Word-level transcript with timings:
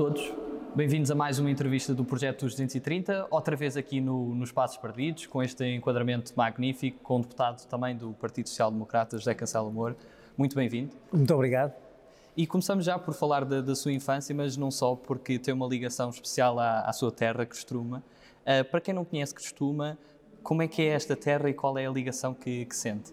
Olá 0.00 0.08
a 0.08 0.12
todos, 0.14 0.32
bem-vindos 0.74 1.10
a 1.10 1.14
mais 1.14 1.38
uma 1.38 1.50
entrevista 1.50 1.94
do 1.94 2.06
Projeto 2.06 2.46
dos 2.46 2.54
230, 2.54 3.26
outra 3.30 3.54
vez 3.54 3.76
aqui 3.76 4.00
no, 4.00 4.34
nos 4.34 4.50
Passos 4.50 4.78
Perdidos, 4.78 5.26
com 5.26 5.42
este 5.42 5.62
enquadramento 5.74 6.32
magnífico, 6.34 7.00
com 7.02 7.18
um 7.18 7.20
deputado 7.20 7.66
também 7.66 7.94
do 7.94 8.14
Partido 8.14 8.48
Social 8.48 8.70
Democrata, 8.70 9.18
José 9.18 9.34
Cancelo 9.34 9.68
Amor. 9.68 9.94
Muito 10.38 10.56
bem-vindo. 10.56 10.96
Muito 11.12 11.34
obrigado. 11.34 11.74
E 12.34 12.46
começamos 12.46 12.86
já 12.86 12.98
por 12.98 13.12
falar 13.12 13.44
da, 13.44 13.60
da, 13.60 13.74
sua 13.74 13.92
infância, 13.92 14.34
mas 14.34 14.56
não 14.56 14.70
só, 14.70 14.96
porque 14.96 15.38
tem 15.38 15.52
uma 15.52 15.66
ligação 15.66 16.08
especial 16.08 16.58
à, 16.58 16.80
à 16.80 16.92
sua 16.94 17.12
terra, 17.12 17.44
Costuma. 17.44 17.98
Uh, 17.98 18.64
para 18.70 18.80
quem 18.80 18.94
não 18.94 19.04
conhece 19.04 19.34
Costuma, 19.34 19.98
como 20.42 20.62
é 20.62 20.66
que 20.66 20.80
é 20.80 20.86
esta 20.86 21.14
terra 21.14 21.50
e 21.50 21.52
qual 21.52 21.76
é 21.76 21.84
a 21.84 21.90
ligação 21.90 22.32
que, 22.32 22.64
que 22.64 22.74
sente? 22.74 23.12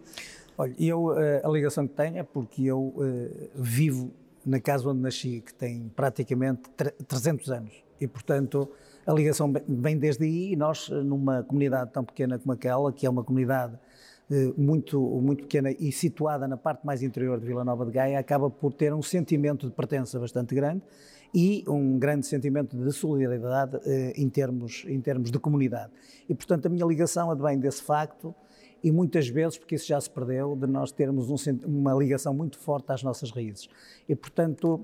Olha, 0.57 0.73
eu, 0.79 1.19
eh, 1.19 1.41
a 1.43 1.49
ligação 1.49 1.85
que 1.85 1.93
tenho 1.93 2.17
é 2.17 2.23
porque 2.23 2.63
eu 2.63 2.79
uh, 2.79 3.49
vivo 3.53 4.11
na 4.47 4.59
casa 4.59 4.89
onde 4.89 5.01
nasci, 5.01 5.41
que 5.45 5.53
tem 5.53 5.91
praticamente 5.95 6.61
300 7.07 7.51
anos. 7.51 7.83
E, 7.99 8.07
portanto, 8.07 8.69
a 9.05 9.13
ligação 9.13 9.51
vem 9.67 9.97
desde 9.97 10.23
aí 10.23 10.53
e 10.53 10.55
nós, 10.55 10.89
numa 10.89 11.43
comunidade 11.43 11.91
tão 11.91 12.03
pequena 12.03 12.39
como 12.39 12.53
aquela, 12.53 12.91
que 12.93 13.05
é 13.05 13.09
uma 13.09 13.23
comunidade 13.23 13.77
eh, 14.29 14.53
muito, 14.57 14.99
muito 15.21 15.43
pequena 15.43 15.71
e 15.71 15.91
situada 15.91 16.47
na 16.47 16.57
parte 16.57 16.85
mais 16.85 17.03
interior 17.03 17.39
de 17.39 17.45
Vila 17.45 17.65
Nova 17.65 17.85
de 17.85 17.91
Gaia, 17.91 18.19
acaba 18.19 18.49
por 18.49 18.73
ter 18.73 18.93
um 18.93 19.01
sentimento 19.01 19.67
de 19.67 19.73
pertença 19.73 20.19
bastante 20.19 20.55
grande 20.55 20.81
e 21.33 21.63
um 21.67 21.97
grande 21.99 22.25
sentimento 22.25 22.77
de 22.77 22.91
solidariedade 22.91 23.79
eh, 23.85 24.13
em, 24.15 24.29
termos, 24.29 24.85
em 24.87 25.01
termos 25.01 25.31
de 25.31 25.39
comunidade. 25.39 25.91
E, 26.29 26.35
portanto, 26.35 26.67
a 26.67 26.69
minha 26.69 26.85
ligação 26.85 27.31
advém 27.31 27.59
desse 27.59 27.81
facto 27.81 28.33
e 28.87 28.91
muitas 28.91 29.27
vezes, 29.27 29.57
porque 29.57 29.75
isso 29.75 29.85
já 29.85 29.99
se 29.99 30.09
perdeu, 30.09 30.55
de 30.55 30.65
nós 30.65 30.93
termos 30.93 31.29
um, 31.29 31.35
uma 31.65 31.93
ligação 31.93 32.33
muito 32.33 32.57
forte 32.57 32.89
às 32.89 33.03
nossas 33.03 33.31
raízes. 33.31 33.67
E, 34.07 34.15
portanto, 34.15 34.79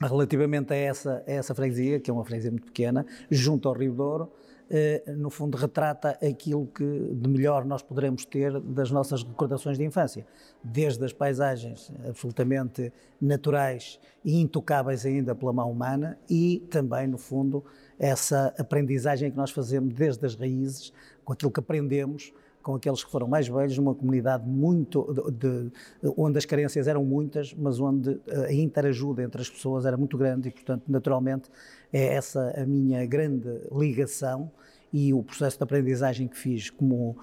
relativamente 0.00 0.72
a 0.72 0.76
essa, 0.76 1.22
a 1.24 1.30
essa 1.30 1.54
freguesia, 1.54 2.00
que 2.00 2.10
é 2.10 2.12
uma 2.12 2.24
freguesia 2.24 2.50
muito 2.50 2.66
pequena, 2.66 3.06
junto 3.30 3.68
ao 3.68 3.74
Rio 3.76 3.94
Douro, 3.94 4.32
eh, 4.68 5.04
no 5.16 5.30
fundo 5.30 5.56
retrata 5.56 6.18
aquilo 6.20 6.66
que 6.66 6.84
de 6.84 7.28
melhor 7.28 7.64
nós 7.64 7.82
poderemos 7.82 8.24
ter 8.24 8.58
das 8.60 8.90
nossas 8.90 9.22
recordações 9.22 9.78
de 9.78 9.84
infância, 9.84 10.26
desde 10.64 11.04
as 11.04 11.12
paisagens 11.12 11.92
absolutamente 12.08 12.92
naturais 13.20 14.00
e 14.24 14.40
intocáveis 14.40 15.06
ainda 15.06 15.36
pela 15.36 15.52
mão 15.52 15.70
humana 15.70 16.18
e 16.28 16.66
também, 16.68 17.06
no 17.06 17.18
fundo, 17.18 17.64
essa 17.96 18.52
aprendizagem 18.58 19.30
que 19.30 19.36
nós 19.36 19.52
fazemos 19.52 19.94
desde 19.94 20.26
as 20.26 20.34
raízes, 20.34 20.92
com 21.24 21.32
aquilo 21.32 21.52
que 21.52 21.60
aprendemos 21.60 22.32
com 22.62 22.74
aqueles 22.74 23.02
que 23.02 23.10
foram 23.10 23.26
mais 23.26 23.48
velhos, 23.48 23.76
numa 23.78 23.94
comunidade 23.94 24.46
muito 24.46 25.12
de, 25.32 25.32
de, 25.32 25.72
onde 26.16 26.38
as 26.38 26.44
carências 26.44 26.86
eram 26.86 27.04
muitas, 27.04 27.54
mas 27.54 27.80
onde 27.80 28.20
a 28.46 28.52
interajuda 28.52 29.22
entre 29.22 29.40
as 29.40 29.48
pessoas 29.48 29.86
era 29.86 29.96
muito 29.96 30.16
grande 30.16 30.48
e, 30.48 30.50
portanto, 30.50 30.84
naturalmente, 30.88 31.50
é 31.92 32.14
essa 32.14 32.54
a 32.56 32.66
minha 32.66 33.04
grande 33.06 33.48
ligação 33.72 34.50
e 34.92 35.14
o 35.14 35.22
processo 35.22 35.56
de 35.56 35.62
aprendizagem 35.62 36.26
que 36.26 36.36
fiz 36.36 36.70
como 36.70 37.16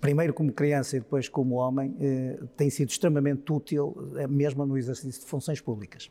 primeiro 0.00 0.32
como 0.32 0.52
criança 0.52 0.96
e 0.96 1.00
depois 1.00 1.28
como 1.28 1.56
homem 1.56 1.96
eh, 2.00 2.38
tem 2.56 2.70
sido 2.70 2.90
extremamente 2.90 3.52
útil 3.52 4.12
eh, 4.16 4.28
mesmo 4.28 4.64
no 4.64 4.78
exercício 4.78 5.20
de 5.20 5.26
funções 5.26 5.60
públicas 5.60 6.08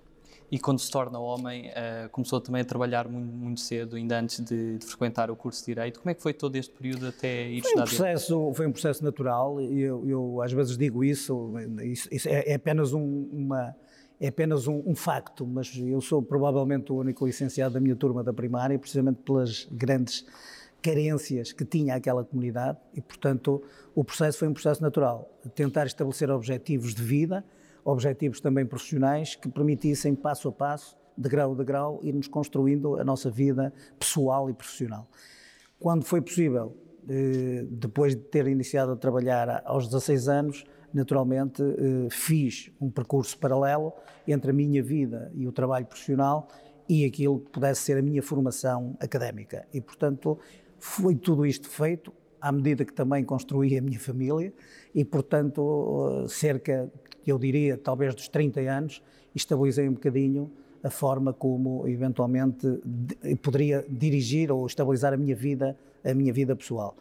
e 0.51 0.57
quando 0.57 0.79
se 0.79 0.89
torna 0.89 1.19
homem 1.19 1.67
uh, 1.67 2.09
começou 2.11 2.41
também 2.41 2.61
a 2.61 2.65
trabalhar 2.65 3.07
muito, 3.07 3.31
muito 3.31 3.59
cedo, 3.59 3.95
ainda 3.95 4.19
antes 4.19 4.43
de, 4.43 4.77
de, 4.79 4.85
frequentar 4.85 5.29
o 5.29 5.35
curso 5.35 5.59
de 5.59 5.67
Direito. 5.67 5.99
Como 5.99 6.09
é 6.09 6.13
que 6.13 6.21
foi 6.21 6.33
todo 6.33 6.55
este 6.55 6.73
período 6.73 7.07
até 7.07 7.49
ir 7.49 7.61
foi 7.61 7.69
estudar 7.69 7.83
um 7.83 7.87
processo, 7.87 8.53
Foi 8.53 8.67
um 8.67 8.71
processo 8.71 9.03
natural 9.03 9.61
eu, 9.61 10.07
eu, 10.07 10.41
às 10.41 10.51
vezes 10.51 10.77
digo 10.77 11.03
isso, 11.03 11.53
isso, 11.83 12.07
isso 12.11 12.27
é, 12.27 12.43
é, 12.47 12.55
apenas 12.55 12.93
um, 12.93 13.29
uma 13.31 13.75
é 14.19 14.27
apenas 14.27 14.67
um, 14.67 14.83
um, 14.85 14.95
facto, 14.95 15.47
mas 15.47 15.73
eu 15.77 16.01
sou 16.01 16.21
provavelmente 16.21 16.91
o 16.91 16.97
único 16.97 17.25
licenciado 17.25 17.75
da 17.75 17.79
minha 17.79 17.95
turma 17.95 18.21
da 18.21 18.33
primária, 18.33 18.77
precisamente 18.77 19.21
pelas 19.21 19.65
grandes 19.71 20.25
carências 20.81 21.53
que 21.53 21.63
tinha 21.63 21.95
aquela 21.95 22.23
comunidade 22.23 22.77
e, 22.93 23.01
portanto, 23.01 23.63
o 23.95 24.03
processo 24.03 24.39
foi 24.39 24.47
um 24.49 24.53
processo 24.53 24.81
natural. 24.81 25.29
Tentar 25.55 25.85
estabelecer 25.85 26.29
objetivos 26.29 26.93
de 26.93 27.01
vida, 27.01 27.45
objetivos 27.91 28.39
também 28.39 28.65
profissionais 28.65 29.35
que 29.35 29.49
permitissem 29.49 30.15
passo 30.15 30.47
a 30.49 30.51
passo, 30.51 30.97
de 31.17 31.27
grau 31.27 31.51
a 31.59 31.63
grau, 31.63 31.99
irmos 32.01 32.27
construindo 32.27 32.95
a 32.95 33.03
nossa 33.03 33.29
vida 33.29 33.73
pessoal 33.99 34.49
e 34.49 34.53
profissional. 34.53 35.07
Quando 35.77 36.05
foi 36.05 36.21
possível, 36.21 36.75
eh, 37.07 37.65
depois 37.69 38.15
de 38.15 38.21
ter 38.21 38.47
iniciado 38.47 38.93
a 38.93 38.95
trabalhar 38.95 39.61
aos 39.65 39.87
16 39.87 40.27
anos, 40.29 40.63
naturalmente 40.93 41.61
eh, 41.61 42.07
fiz 42.09 42.71
um 42.79 42.89
percurso 42.89 43.37
paralelo 43.37 43.93
entre 44.27 44.51
a 44.51 44.53
minha 44.53 44.81
vida 44.81 45.31
e 45.35 45.47
o 45.47 45.51
trabalho 45.51 45.85
profissional 45.85 46.47
e 46.87 47.05
aquilo 47.05 47.39
que 47.39 47.51
pudesse 47.51 47.81
ser 47.81 47.97
a 47.97 48.01
minha 48.01 48.23
formação 48.23 48.95
académica. 48.99 49.67
E, 49.73 49.81
portanto, 49.81 50.39
foi 50.79 51.15
tudo 51.15 51.45
isto 51.45 51.69
feito 51.69 52.13
à 52.41 52.51
medida 52.51 52.85
que 52.85 52.93
também 52.93 53.23
construí 53.23 53.77
a 53.77 53.81
minha 53.81 53.99
família 53.99 54.53
e, 54.95 55.03
portanto, 55.03 56.25
cerca 56.27 56.91
eu 57.29 57.39
diria, 57.39 57.77
talvez 57.77 58.13
dos 58.15 58.27
30 58.27 58.59
anos, 58.61 59.01
estabilizei 59.33 59.87
um 59.87 59.93
bocadinho 59.93 60.51
a 60.83 60.89
forma 60.89 61.33
como 61.33 61.87
eventualmente 61.87 62.67
poderia 63.41 63.85
dirigir 63.89 64.51
ou 64.51 64.65
estabilizar 64.65 65.13
a 65.13 65.17
minha 65.17 65.35
vida, 65.35 65.77
a 66.03 66.13
minha 66.13 66.31
vida 66.31 66.55
pessoal. 66.55 66.95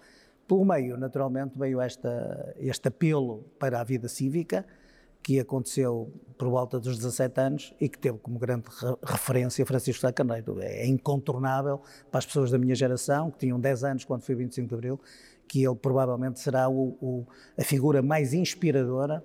Pelo 0.47 0.65
meio, 0.65 0.97
naturalmente, 0.97 1.59
veio 1.59 1.81
esta, 1.81 2.55
este 2.59 2.89
apelo 2.89 3.45
para 3.59 3.81
a 3.81 3.85
vida 3.85 4.09
cívica, 4.09 4.65
que 5.23 5.39
aconteceu 5.39 6.11
por 6.39 6.49
volta 6.49 6.81
dos 6.81 6.97
17 6.97 7.41
anos 7.41 7.75
e 7.81 7.89
que 7.89 7.99
teve 7.99 8.19
como 8.19 8.39
grande 8.39 8.65
referência 9.05 9.67
Francisco 9.67 10.01
Sá 10.01 10.13
Carneiro. 10.13 10.59
É 10.61 10.87
incontornável 10.87 11.83
para 12.11 12.19
as 12.19 12.27
pessoas 12.27 12.51
da 12.51 12.57
minha 12.57 12.75
geração, 12.75 13.31
que 13.31 13.39
tinham 13.41 13.61
10 13.61 13.85
anos 13.85 14.05
quando 14.05 14.23
foi 14.23 14.35
25 14.35 14.69
de 14.69 14.75
Abril, 14.75 15.01
que 15.47 15.65
ele 15.65 15.77
provavelmente 15.77 16.41
será 16.41 16.69
o, 16.69 16.97
o, 17.01 17.27
a 17.59 17.63
figura 17.63 18.01
mais 18.01 18.33
inspiradora 18.33 19.23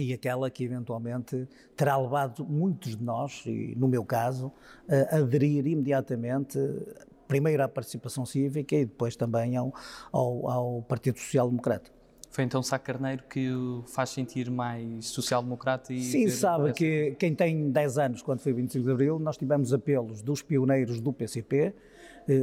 e 0.00 0.12
aquela 0.12 0.50
que 0.50 0.64
eventualmente 0.64 1.48
terá 1.76 1.96
levado 1.96 2.44
muitos 2.44 2.96
de 2.96 3.02
nós, 3.02 3.42
e 3.46 3.74
no 3.76 3.88
meu 3.88 4.04
caso, 4.04 4.52
a 5.10 5.16
aderir 5.16 5.66
imediatamente 5.66 6.58
primeiro 7.28 7.62
à 7.62 7.68
participação 7.68 8.26
cívica 8.26 8.74
e 8.74 8.84
depois 8.84 9.14
também 9.14 9.56
ao, 9.56 9.72
ao, 10.10 10.50
ao 10.50 10.82
Partido 10.82 11.18
Social 11.18 11.48
Democrata. 11.48 11.90
Foi 12.30 12.44
então 12.44 12.62
Sá 12.62 12.78
Carneiro 12.78 13.24
que 13.28 13.50
o 13.50 13.82
faz 13.86 14.10
sentir 14.10 14.50
mais 14.50 15.06
social-democrata 15.06 15.92
e... 15.92 16.00
Sim, 16.00 16.28
sabe 16.28 16.72
que 16.72 17.16
quem 17.18 17.34
tem 17.34 17.70
10 17.70 17.98
anos, 17.98 18.22
quando 18.22 18.40
foi 18.40 18.52
25 18.52 18.84
de 18.84 18.92
Abril, 18.92 19.18
nós 19.18 19.36
tivemos 19.36 19.72
apelos 19.72 20.22
dos 20.22 20.40
pioneiros 20.40 21.00
do 21.00 21.12
PCP, 21.12 21.74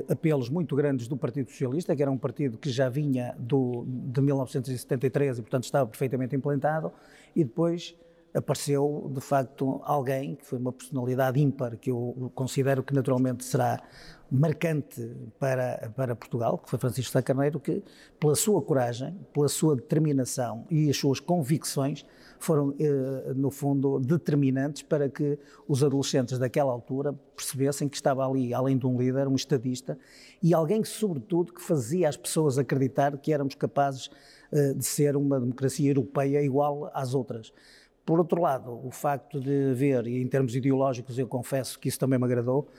apelos 0.10 0.50
muito 0.50 0.76
grandes 0.76 1.08
do 1.08 1.18
Partido 1.18 1.50
Socialista, 1.50 1.96
que 1.96 2.02
era 2.02 2.12
um 2.12 2.18
partido 2.18 2.58
que 2.58 2.70
já 2.70 2.90
vinha 2.90 3.36
do, 3.38 3.86
de 3.88 4.22
1973 4.22 5.38
e, 5.38 5.42
portanto, 5.42 5.64
estava 5.64 5.88
perfeitamente 5.88 6.36
implantado, 6.36 6.92
e 7.36 7.44
depois 7.44 7.96
apareceu, 8.34 9.10
de 9.14 9.22
facto, 9.22 9.82
alguém 9.84 10.36
que 10.36 10.46
foi 10.46 10.60
uma 10.60 10.72
personalidade 10.72 11.40
ímpar, 11.40 11.78
que 11.78 11.90
eu 11.90 12.32
considero 12.36 12.84
que 12.84 12.94
naturalmente 12.94 13.44
será 13.44 13.82
marcante 14.30 15.10
para, 15.40 15.92
para 15.96 16.16
Portugal, 16.16 16.58
que 16.58 16.70
foi 16.70 16.78
Francisco 16.78 17.12
Sá 17.12 17.22
Carneiro, 17.22 17.60
que 17.60 17.84
pela 18.20 18.36
sua 18.36 18.62
coragem, 18.62 19.18
pela 19.34 19.48
sua 19.48 19.76
determinação 19.76 20.66
e 20.70 20.90
as 20.90 20.98
suas 20.98 21.20
convicções 21.20 22.06
foram, 22.40 22.74
eh, 22.80 23.34
no 23.36 23.50
fundo, 23.50 24.00
determinantes 24.00 24.84
para 24.84 25.10
que 25.10 25.38
os 25.68 25.84
adolescentes 25.84 26.38
daquela 26.38 26.72
altura 26.72 27.14
percebessem 27.36 27.88
que 27.88 27.96
estava 27.96 28.28
ali, 28.28 28.54
além 28.54 28.78
de 28.78 28.86
um 28.86 28.98
líder, 28.98 29.28
um 29.28 29.36
estadista 29.36 29.98
e 30.42 30.54
alguém 30.54 30.82
que, 30.82 30.88
sobretudo, 30.88 31.54
que 31.54 31.62
fazia 31.62 32.10
as 32.10 32.18
pessoas 32.18 32.58
acreditar 32.58 33.18
que 33.18 33.34
éramos 33.34 33.56
capazes 33.56 34.10
eh, 34.52 34.74
de 34.74 34.86
ser 34.86 35.16
uma 35.16 35.40
democracia 35.40 35.90
europeia 35.90 36.42
igual 36.42 36.90
às 36.94 37.14
outras. 37.14 37.52
Por 38.06 38.20
outro 38.20 38.42
lado, 38.42 38.80
o 38.86 38.90
facto 38.90 39.38
de 39.38 39.74
ver, 39.74 40.08
e 40.08 40.22
em 40.22 40.28
termos 40.28 40.56
ideológicos 40.56 41.20
eu 41.20 41.28
confesso 41.28 41.78
que 41.78 41.90
isso 41.90 42.00
também 42.00 42.18
me 42.18 42.24
agradou, 42.24 42.70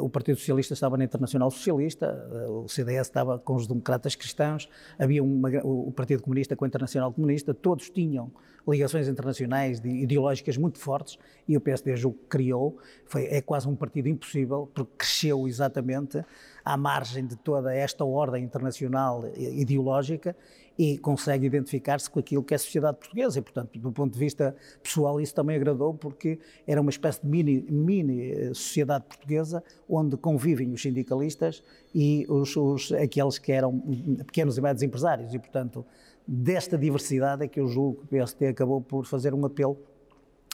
o 0.00 0.10
Partido 0.10 0.38
Socialista 0.38 0.74
estava 0.74 0.96
na 0.96 1.04
Internacional 1.04 1.50
Socialista, 1.50 2.06
eh, 2.32 2.50
o 2.50 2.68
CDS 2.68 3.06
estava 3.06 3.38
com 3.38 3.54
os 3.54 3.66
democratas 3.66 4.14
cristãos, 4.14 4.68
havia 4.98 5.22
uma, 5.22 5.48
o 5.64 5.90
Partido 5.90 6.22
Comunista 6.22 6.54
com 6.54 6.64
a 6.64 6.68
Internacional 6.68 7.12
Comunista, 7.12 7.54
todos 7.54 7.88
tinham 7.88 8.30
ligações 8.68 9.08
internacionais 9.08 9.78
ideológicas 9.78 10.56
muito 10.56 10.78
fortes 10.78 11.18
e 11.48 11.56
o 11.56 11.60
PSD 11.60 11.96
julgo 11.96 12.18
que 12.18 12.26
criou, 12.26 12.78
foi, 13.06 13.24
é 13.24 13.40
quase 13.40 13.68
um 13.68 13.74
partido 13.74 14.08
impossível, 14.08 14.70
porque 14.74 14.92
cresceu 14.98 15.48
exatamente 15.48 16.22
à 16.64 16.76
margem 16.76 17.26
de 17.26 17.36
toda 17.36 17.74
esta 17.74 18.04
ordem 18.04 18.44
internacional 18.44 19.24
ideológica 19.36 20.36
e 20.78 20.96
consegue 20.96 21.44
identificar-se 21.44 22.08
com 22.08 22.18
aquilo 22.18 22.42
que 22.42 22.54
é 22.54 22.56
a 22.56 22.58
sociedade 22.58 22.96
portuguesa. 22.96 23.38
E, 23.38 23.42
portanto, 23.42 23.78
do 23.78 23.92
ponto 23.92 24.14
de 24.14 24.18
vista 24.18 24.56
pessoal 24.82 25.20
isso 25.20 25.34
também 25.34 25.56
agradou 25.56 25.92
porque 25.92 26.38
era 26.66 26.80
uma 26.80 26.90
espécie 26.90 27.20
de 27.20 27.28
mini, 27.28 27.66
mini 27.68 28.30
eh, 28.30 28.54
sociedade 28.54 29.04
portuguesa 29.04 29.62
onde 29.86 30.16
convivem 30.16 30.72
os 30.72 30.80
sindicalistas 30.80 31.62
e 31.94 32.24
os, 32.30 32.56
os, 32.56 32.92
aqueles 32.92 33.38
que 33.38 33.52
eram 33.52 33.78
pequenos 34.26 34.56
e 34.56 34.60
médios 34.62 34.82
empresários. 34.82 35.34
E, 35.34 35.38
portanto, 35.38 35.84
desta 36.26 36.78
diversidade 36.78 37.44
é 37.44 37.48
que 37.48 37.60
eu 37.60 37.66
julgo 37.66 38.06
que 38.06 38.16
o 38.16 38.24
PST 38.24 38.46
acabou 38.46 38.80
por 38.80 39.04
fazer 39.04 39.34
um 39.34 39.44
apelo 39.44 39.76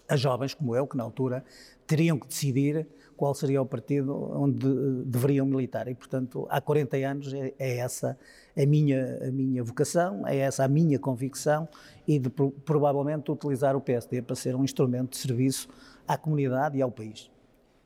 a 0.08 0.16
jovens 0.16 0.54
como 0.54 0.74
eu, 0.74 0.86
que 0.86 0.96
na 0.96 1.04
altura 1.04 1.44
teriam 1.86 2.18
que 2.18 2.26
decidir 2.26 2.86
qual 3.16 3.34
seria 3.34 3.60
o 3.60 3.66
partido 3.66 4.14
onde 4.32 4.66
deveriam 5.04 5.46
militar. 5.46 5.88
E, 5.88 5.94
portanto, 5.94 6.46
há 6.50 6.60
40 6.60 6.96
anos 6.98 7.32
é, 7.32 7.54
é 7.58 7.78
essa 7.78 8.18
a 8.56 8.66
minha, 8.66 9.18
a 9.26 9.30
minha 9.30 9.62
vocação, 9.62 10.26
é 10.26 10.36
essa 10.38 10.64
a 10.64 10.68
minha 10.68 10.98
convicção 10.98 11.68
e 12.06 12.18
de 12.18 12.30
provavelmente 12.64 13.30
utilizar 13.30 13.74
o 13.76 13.80
PSD 13.80 14.22
para 14.22 14.36
ser 14.36 14.54
um 14.54 14.64
instrumento 14.64 15.10
de 15.10 15.16
serviço 15.18 15.68
à 16.06 16.16
comunidade 16.16 16.78
e 16.78 16.82
ao 16.82 16.90
país. 16.90 17.30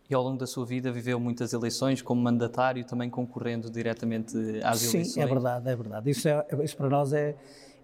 E 0.08 0.14
ao 0.14 0.24
longo 0.24 0.38
da 0.38 0.46
sua 0.46 0.66
vida 0.66 0.90
viveu 0.90 1.20
muitas 1.20 1.52
eleições 1.52 2.02
como 2.02 2.20
mandatário, 2.20 2.84
também 2.84 3.08
concorrendo 3.08 3.70
diretamente 3.70 4.36
às 4.64 4.80
Sim, 4.80 4.96
eleições. 4.96 5.12
Sim, 5.14 5.20
é 5.20 5.26
verdade, 5.26 5.68
é 5.68 5.76
verdade. 5.76 6.10
Isso, 6.10 6.28
é, 6.28 6.44
isso 6.64 6.76
para 6.76 6.88
nós 6.88 7.12
é, 7.12 7.36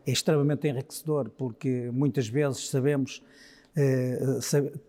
é 0.04 0.10
extremamente 0.10 0.66
enriquecedor, 0.66 1.30
porque 1.30 1.88
muitas 1.92 2.26
vezes 2.26 2.68
sabemos 2.68 3.22
eh, 3.22 3.55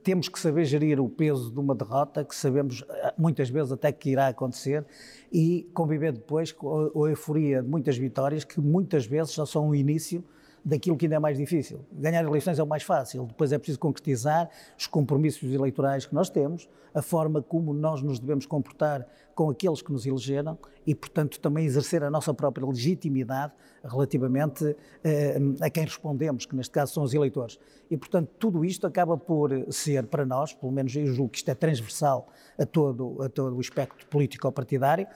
temos 0.01 0.30
que 0.30 0.39
saber 0.39 0.63
gerir 0.63 1.00
o 1.00 1.10
peso 1.10 1.51
de 1.51 1.60
uma 1.60 1.75
derrota, 1.75 2.24
que 2.24 2.34
sabemos 2.34 2.86
eh, 2.89 3.13
muitas 3.18 3.50
vezes 3.50 3.72
até 3.72 3.92
que 3.92 4.12
irá 4.12 4.28
acontecer, 4.28 4.86
e 5.31 5.69
conviver 5.74 6.13
depois 6.13 6.54
com 6.54 6.92
a, 6.95 7.06
a 7.06 7.10
euforia 7.10 7.62
de 7.62 7.68
muitas 7.68 7.98
vitórias, 7.98 8.45
que 8.45 8.62
muitas 8.62 9.06
vezes 9.06 9.34
já 9.34 9.45
são 9.45 9.69
o 9.69 9.75
início 9.75 10.24
daquilo 10.68 10.98
que 10.98 11.06
ainda 11.06 11.16
é 11.16 11.19
mais 11.19 11.38
difícil. 11.38 11.80
Ganhar 11.94 12.22
eleições 12.25 12.60
é 12.60 12.64
o 12.64 12.68
mais 12.68 12.84
fácil, 12.84 13.25
depois 13.25 13.54
é 13.54 13.58
preciso 13.58 13.80
concretizar 13.80 14.50
os 14.78 14.86
compromissos 14.86 15.50
eleitorais 15.50 16.06
que 16.06 16.14
nós 16.14 16.30
temos, 16.30 16.68
a 16.94 17.02
forma 17.02 17.42
como 17.42 17.74
nós 17.74 18.02
nos 18.02 18.19
devemos 18.19 18.46
comportar 18.46 19.08
com 19.34 19.50
aqueles 19.50 19.81
que 19.81 19.94
nos 19.94 20.06
elegeram 20.06 20.58
e, 20.86 20.94
portanto, 20.94 21.40
também 21.40 21.66
exercer 21.66 22.04
a 22.04 22.10
nossa 22.10 22.34
própria 22.34 22.68
legitimidade 22.68 23.54
relativamente 23.81 24.75
eh, 25.04 25.38
a 25.62 25.69
quem 25.69 25.86
respondemos, 25.86 26.46
que 26.46 26.56
neste 26.56 26.72
caso 26.72 26.94
são 26.94 27.04
os 27.04 27.13
eleitores. 27.13 27.58
E, 27.90 27.96
portanto, 27.96 28.30
tudo 28.38 28.66
isto 28.66 28.86
acaba 28.86 29.18
por 29.18 29.52
ser 29.72 30.08
para 30.08 30.25
nós, 30.25 30.54
pelo 30.54 30.72
menos 30.72 30.94
eu 30.96 31.06
julgo 31.08 31.30
que 31.30 31.38
isto 31.38 31.50
é 31.50 31.56
transversal 31.56 32.28
a 32.60 32.66
todo, 32.66 33.22
a 33.24 33.30
todo 33.30 33.56
o 33.56 33.62
espectro 33.62 34.06
político-partidário, 34.08 35.08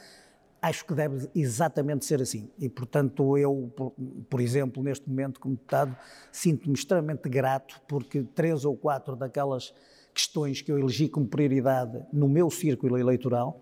acho 0.62 0.86
que 0.86 0.94
deve 0.94 1.28
exatamente 1.34 2.06
ser 2.06 2.22
assim. 2.22 2.50
E, 2.60 2.70
portanto, 2.70 3.38
eu, 3.38 3.72
por, 3.76 3.94
por 4.30 4.40
exemplo, 4.40 4.84
neste 4.84 5.10
momento, 5.10 5.40
como 5.40 5.56
deputado, 5.56 5.96
sinto-me 6.32 6.76
extremamente 6.76 7.28
grato 7.28 7.82
porque 7.88 8.24
três 8.36 8.64
ou 8.64 8.78
quatro 8.78 9.16
daquelas 9.16 9.74
questões 10.14 10.62
que 10.62 10.72
eu 10.72 10.78
elegi 10.78 11.10
como 11.10 11.26
prioridade 11.26 12.04
no 12.14 12.28
meu 12.28 12.50
círculo 12.52 12.98
eleitoral 12.98 13.60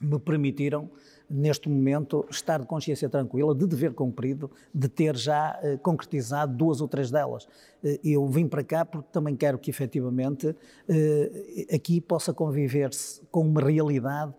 me 0.00 0.18
permitiram, 0.18 0.88
neste 1.28 1.68
momento, 1.68 2.24
estar 2.30 2.60
de 2.60 2.66
consciência 2.66 3.08
tranquila, 3.08 3.54
de 3.54 3.66
dever 3.66 3.92
cumprido, 3.92 4.50
de 4.72 4.88
ter 4.88 5.16
já 5.16 5.58
eh, 5.62 5.76
concretizado 5.76 6.56
duas 6.56 6.80
ou 6.80 6.86
três 6.86 7.10
delas. 7.10 7.48
Eh, 7.82 7.98
eu 8.04 8.26
vim 8.28 8.46
para 8.46 8.62
cá 8.62 8.84
porque 8.84 9.08
também 9.12 9.34
quero 9.34 9.58
que, 9.58 9.70
efetivamente, 9.70 10.54
eh, 10.88 11.66
aqui 11.74 12.00
possa 12.00 12.32
conviver-se 12.32 13.22
com 13.30 13.40
uma 13.40 13.60
realidade 13.60 14.32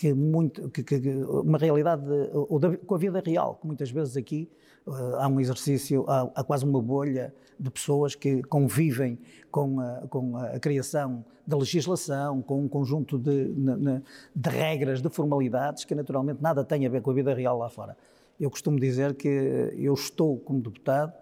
que 0.00 0.14
muito, 0.14 0.70
que, 0.70 0.82
que, 0.82 0.96
uma 1.26 1.58
realidade 1.58 2.02
da, 2.06 2.76
com 2.86 2.94
a 2.94 2.98
vida 2.98 3.20
real, 3.22 3.56
que 3.60 3.66
muitas 3.66 3.90
vezes 3.90 4.16
aqui 4.16 4.48
uh, 4.86 5.16
há 5.16 5.28
um 5.28 5.38
exercício, 5.38 6.06
há, 6.08 6.22
há, 6.36 6.42
quase 6.42 6.64
uma 6.64 6.80
bolha 6.80 7.34
de 7.58 7.70
pessoas 7.70 8.14
que 8.14 8.42
convivem 8.44 9.18
com 9.50 9.78
a, 9.78 10.06
com 10.08 10.38
a 10.38 10.58
criação 10.58 11.22
da 11.46 11.54
legislação, 11.54 12.40
com 12.40 12.64
um 12.64 12.66
conjunto 12.66 13.18
de, 13.18 13.52
de, 13.52 14.02
de 14.34 14.48
regras, 14.48 15.02
de 15.02 15.10
formalidades 15.10 15.84
que 15.84 15.94
naturalmente 15.94 16.40
nada 16.40 16.64
têm 16.64 16.86
a 16.86 16.88
ver 16.88 17.02
com 17.02 17.10
a 17.10 17.14
vida 17.14 17.34
real 17.34 17.58
lá 17.58 17.68
fora. 17.68 17.94
Eu 18.40 18.50
costumo 18.50 18.80
dizer 18.80 19.14
que 19.16 19.28
eu 19.76 19.92
estou 19.92 20.38
como 20.38 20.62
deputado, 20.62 21.12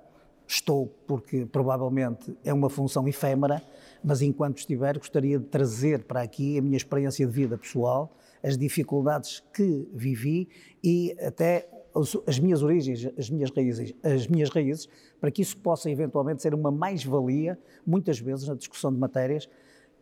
estou 0.46 0.86
porque 1.04 1.44
provavelmente 1.44 2.32
é 2.44 2.54
uma 2.54 2.70
função 2.70 3.08
efêmera, 3.08 3.60
mas 4.04 4.22
enquanto 4.22 4.58
estiver 4.58 4.96
gostaria 4.98 5.36
de 5.36 5.46
trazer 5.46 6.04
para 6.04 6.22
aqui 6.22 6.58
a 6.58 6.62
minha 6.62 6.76
experiência 6.76 7.26
de 7.26 7.32
vida 7.32 7.58
pessoal, 7.58 8.14
as 8.42 8.56
dificuldades 8.56 9.42
que 9.52 9.88
vivi 9.92 10.48
e 10.82 11.16
até 11.20 11.68
as 12.26 12.38
minhas 12.38 12.62
origens, 12.62 13.08
as 13.18 13.30
minhas 13.30 13.50
raízes, 13.50 13.94
as 14.02 14.26
minhas 14.26 14.50
raízes, 14.50 14.88
para 15.20 15.30
que 15.30 15.42
isso 15.42 15.56
possa 15.56 15.90
eventualmente 15.90 16.42
ser 16.42 16.54
uma 16.54 16.70
mais-valia, 16.70 17.58
muitas 17.86 18.20
vezes 18.20 18.46
na 18.46 18.54
discussão 18.54 18.92
de 18.92 18.98
matérias, 18.98 19.48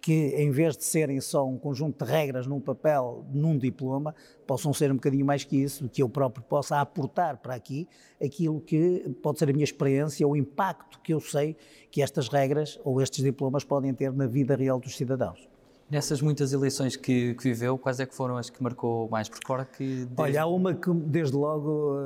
que 0.01 0.13
em 0.13 0.51
vez 0.51 0.77
de 0.77 0.85
serem 0.85 1.21
só 1.21 1.47
um 1.47 1.59
conjunto 1.59 2.05
de 2.05 2.11
regras 2.11 2.47
num 2.47 2.61
papel, 2.61 3.25
num 3.33 3.59
diploma, 3.59 4.15
possam 4.47 4.73
ser 4.73 4.93
um 4.93 4.95
bocadinho 4.97 5.27
mais 5.27 5.43
que 5.43 5.57
isso, 5.57 5.89
que 5.89 6.03
eu 6.03 6.09
próprio 6.09 6.45
possa 6.45 6.81
aportar 6.81 7.39
para 7.39 7.55
aqui 7.55 7.89
aquilo 8.23 8.61
que 8.61 9.01
pode 9.23 9.39
ser 9.39 9.51
a 9.51 9.53
minha 9.53 9.65
experiência, 9.65 10.27
o 10.27 10.37
impacto 10.37 11.01
que 11.01 11.13
eu 11.13 11.21
sei 11.21 11.57
que 11.91 12.03
estas 12.03 12.29
regras 12.29 12.79
ou 12.85 13.01
estes 13.01 13.25
diplomas 13.25 13.65
podem 13.65 13.93
ter 13.95 14.13
na 14.13 14.27
vida 14.27 14.55
real 14.55 14.79
dos 14.79 14.97
cidadãos. 14.97 15.56
Nessas 15.89 16.21
muitas 16.21 16.53
eleições 16.53 16.97
que, 16.97 17.35
que, 17.35 17.45
viveu, 17.45 17.79
quais 17.79 18.01
é 18.01 18.07
que 18.07 18.15
foram 18.15 18.37
as 18.37 18.51
que 18.51 18.61
marcou 18.61 19.09
mais? 19.09 19.29
Porque 19.29 19.45
agora 19.45 19.65
que... 19.65 19.85
Desde... 19.85 20.15
Olha, 20.17 20.43
há 20.43 20.47
uma 20.47 20.75
que 20.75 20.93
desde 20.93 21.37
logo, 21.37 21.97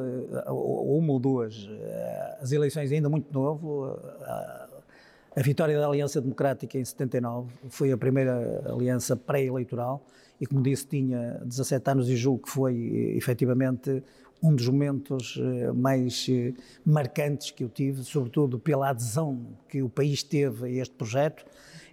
eh, 0.45 0.51
uma 0.51 1.15
ou 1.15 1.19
duas, 1.19 1.67
eh, 1.67 2.39
as 2.43 2.53
eleições 2.53 2.93
ainda 2.93 3.09
muito 3.09 3.33
novo, 3.33 3.99
eh, 4.21 4.69
a 5.35 5.43
vitória 5.43 5.79
da 5.79 5.87
Aliança 5.87 6.21
Democrática 6.21 6.77
em 6.77 6.85
79 6.85 7.49
foi 7.71 7.91
a 7.91 7.97
primeira 7.97 8.63
aliança 8.71 9.17
pré-eleitoral 9.17 10.05
e, 10.39 10.47
como 10.47 10.63
disse, 10.63 10.87
tinha 10.87 11.41
17 11.47 11.91
anos 11.91 12.11
e 12.11 12.17
julgo 12.17 12.43
que 12.43 12.51
foi 12.51 13.15
efetivamente 13.17 14.03
um 14.43 14.55
dos 14.55 14.69
momentos 14.69 15.39
mais 15.75 16.27
marcantes 16.85 17.51
que 17.51 17.63
eu 17.63 17.69
tive, 17.69 18.03
sobretudo 18.05 18.59
pela 18.59 18.89
adesão 18.91 19.39
que 19.69 19.83
o 19.83 19.89
país 19.89 20.23
teve 20.23 20.67
a 20.67 20.83
este 20.83 20.95
projeto 20.95 21.45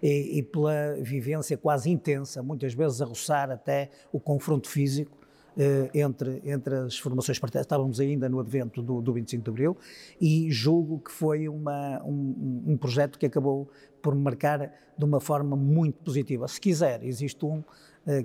e, 0.02 0.40
e 0.40 0.44
pela 0.44 0.96
vivência 1.02 1.58
quase 1.58 1.90
intensa, 1.90 2.42
muitas 2.44 2.74
vezes 2.74 3.02
a 3.02 3.06
roçar 3.06 3.52
até 3.52 3.90
o 4.12 4.20
confronto 4.20 4.70
físico 4.70 5.18
eh, 5.60 5.90
entre, 5.96 6.40
entre 6.46 6.76
as 6.76 7.00
formações 7.00 7.40
partidárias. 7.40 7.66
Estávamos 7.66 8.00
ainda 8.00 8.30
no 8.30 8.40
advento 8.40 8.80
do, 8.80 9.02
do 9.02 9.12
25 9.12 9.44
de 9.44 9.50
Abril 9.50 9.78
e 10.22 10.52
julgo 10.52 11.00
que 11.00 11.12
foi 11.12 11.50
uma, 11.50 12.00
um, 12.04 12.64
um 12.68 12.78
projeto 12.78 13.18
que 13.18 13.26
acabou 13.26 13.68
por 14.00 14.14
marcar 14.14 14.72
de 14.96 15.04
uma 15.04 15.20
forma 15.20 15.56
muito 15.56 15.98
positiva. 16.04 16.48
Se 16.48 16.62
quiser, 16.62 17.04
existe 17.04 17.44
um 17.44 17.64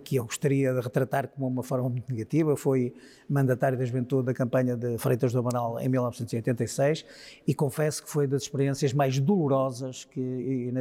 que 0.05 0.17
eu 0.17 0.25
gostaria 0.25 0.73
de 0.73 0.81
retratar 0.81 1.29
como 1.29 1.47
uma 1.47 1.63
forma 1.63 1.89
muito 1.89 2.11
negativa. 2.11 2.57
Foi 2.57 2.95
mandatário 3.29 3.77
da 3.77 3.85
juventude 3.85 4.27
da 4.27 4.35
campanha 4.35 4.77
de 4.77 4.97
Freitas 4.99 5.33
do 5.33 5.41
Amaral 5.41 5.81
em 5.81 5.89
1986 5.89 7.05
e 7.47 7.55
confesso 7.55 8.03
que 8.03 8.11
foi 8.11 8.27
das 8.27 8.43
experiências 8.43 8.93
mais 8.93 9.19
dolorosas 9.19 10.05
que 10.05 10.73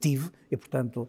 tive 0.00 0.30
e, 0.50 0.56
portanto, 0.56 1.08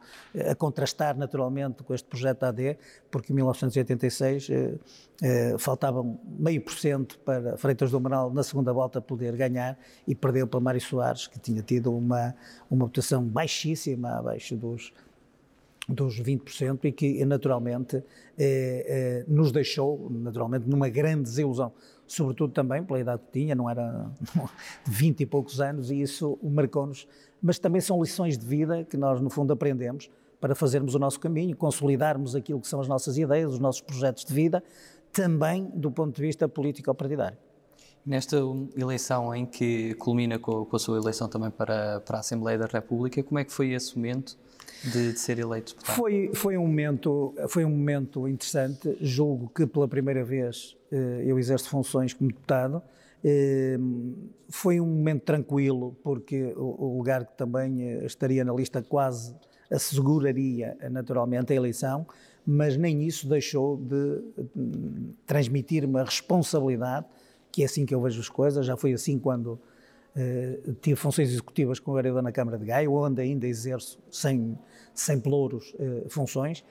a 0.50 0.54
contrastar 0.56 1.18
naturalmente 1.18 1.84
com 1.84 1.94
este 1.94 2.08
projeto 2.08 2.44
AD, 2.44 2.78
porque 3.10 3.32
em 3.32 3.36
1986 3.36 4.50
eh, 4.50 4.74
eh, 5.22 5.56
faltavam 5.58 6.20
meio 6.38 6.62
por 6.62 6.74
cento 6.74 7.18
para 7.20 7.58
Freitas 7.58 7.92
do 7.92 7.98
Amaral 7.98 8.32
na 8.32 8.44
segunda 8.44 8.72
volta 8.72 9.02
poder 9.02 9.36
ganhar 9.36 9.78
e 10.08 10.14
perdeu 10.14 10.46
para 10.46 10.60
Mário 10.60 10.82
Soares, 10.82 11.28
que 11.28 11.40
tinha 11.40 11.62
tido 11.64 11.96
uma, 11.96 12.36
uma 12.70 12.86
votação 12.86 13.24
baixíssima, 13.24 14.20
abaixo 14.20 14.56
dos 14.56 14.94
dos 15.88 16.22
20% 16.22 16.86
e 16.86 16.92
que 16.92 17.26
naturalmente 17.26 17.98
eh, 17.98 18.04
eh, 18.38 19.26
nos 19.28 19.52
deixou 19.52 20.10
naturalmente 20.10 20.68
numa 20.68 20.90
grande 20.90 21.24
desilusão, 21.24 21.72
sobretudo 22.06 22.54
também 22.54 22.84
pela 22.84 23.00
idade 23.00 23.22
que 23.24 23.40
tinha, 23.40 23.56
não 23.56 23.70
era 23.70 24.10
de 24.86 24.92
20 24.92 25.22
e 25.22 25.26
poucos 25.26 25.60
anos 25.60 25.90
e 25.92 26.02
isso 26.02 26.38
marcou-nos, 26.44 27.08
mas 27.42 27.58
também 27.58 27.82
são 27.82 28.02
lições 28.02 28.38
de 28.38 28.46
vida 28.46 28.84
que 28.84 28.96
nós 28.96 29.20
no 29.20 29.30
fundo 29.30 29.52
aprendemos 29.52 30.10
para 30.40 30.56
fazermos 30.56 30.96
o 30.96 31.00
nosso 31.00 31.20
caminho, 31.20 31.56
consolidarmos 31.56 32.36
aquilo 32.36 32.60
que 32.60 32.68
são 32.68 32.80
as 32.80 32.88
nossas 32.88 33.18
ideias, 33.18 33.54
os 33.54 33.60
nossos 33.60 33.82
projetos 33.82 34.26
de 34.26 34.34
vida, 34.34 34.64
também 35.12 35.66
do 35.76 35.92
ponto 35.92 36.16
de 36.16 36.22
vista 36.22 36.48
político-partidário. 36.48 37.38
Nesta 38.04 38.38
eleição 38.76 39.36
em 39.36 39.46
que 39.46 39.94
culmina 39.96 40.40
com, 40.40 40.68
a 40.72 40.80
sua 40.80 40.98
eleição 40.98 41.28
também 41.28 41.52
para, 41.52 42.00
para 42.00 42.18
a 42.18 42.20
Assembleia 42.22 42.58
da 42.58 42.66
República, 42.66 43.22
como 43.22 43.38
é 43.38 43.44
que 43.44 43.52
foi 43.52 43.74
esse 43.74 43.96
momento 43.96 44.36
de, 44.84 45.14
de 45.14 45.20
ser 45.20 45.40
eleito 45.40 45.74
deputado? 45.74 45.96
Foi, 45.96 46.32
foi, 46.34 46.58
um 46.58 46.68
momento, 46.68 47.34
foi 47.50 47.66
um 47.66 47.70
momento 47.70 48.28
interessante. 48.28 48.98
Julgo 49.02 49.50
que 49.50 49.66
pela 49.66 49.88
primeira 49.88 50.24
vez 50.24 50.76
eh, 50.92 51.24
eu 51.26 51.38
exerço 51.38 51.70
funções 51.70 52.14
como 52.14 52.30
deputado. 52.30 52.82
Eh, 53.24 53.78
foi 54.50 54.80
um 54.80 54.86
momento 54.86 55.24
tranquilo, 55.24 55.96
porque 56.04 56.54
o, 56.56 56.98
lugar 56.98 57.26
que 57.26 57.38
também 57.38 57.82
eh, 57.82 58.06
estaria 58.06 58.44
na 58.44 58.54
lista 58.54 58.82
quase 58.82 59.36
asseguraria 59.70 60.76
naturalmente 60.90 61.54
a 61.54 61.56
eleição, 61.56 62.06
mas 62.46 62.76
nem 62.76 63.04
isso 63.04 63.30
deixou 63.30 63.78
de 63.78 64.22
transmitir-me 65.26 65.98
a 65.98 66.04
responsabilidade, 66.04 67.06
que 67.50 67.62
é 67.62 67.66
assim 67.66 67.86
que 67.86 67.96
eu 67.96 68.02
vejo 68.02 68.20
as 68.20 68.28
coisas. 68.28 68.66
Já 68.66 68.76
foi 68.76 68.92
assim 68.92 69.18
quando 69.18 69.60
Uh, 70.14 70.74
tive 70.82 70.98
funções 70.98 71.30
executivas 71.30 71.80
com 71.80 71.92
o 71.92 71.94
vereador 71.94 72.22
na 72.22 72.34
Câmara 72.34 72.58
de 72.58 72.66
Gaia, 72.66 72.90
onde 72.92 73.22
ainda 73.22 73.48
exerço 73.48 73.98
sem, 74.12 74.60
sem 74.94 75.20
pelouros 75.20 75.74
uh, 75.74 76.10
funções, 76.10 76.64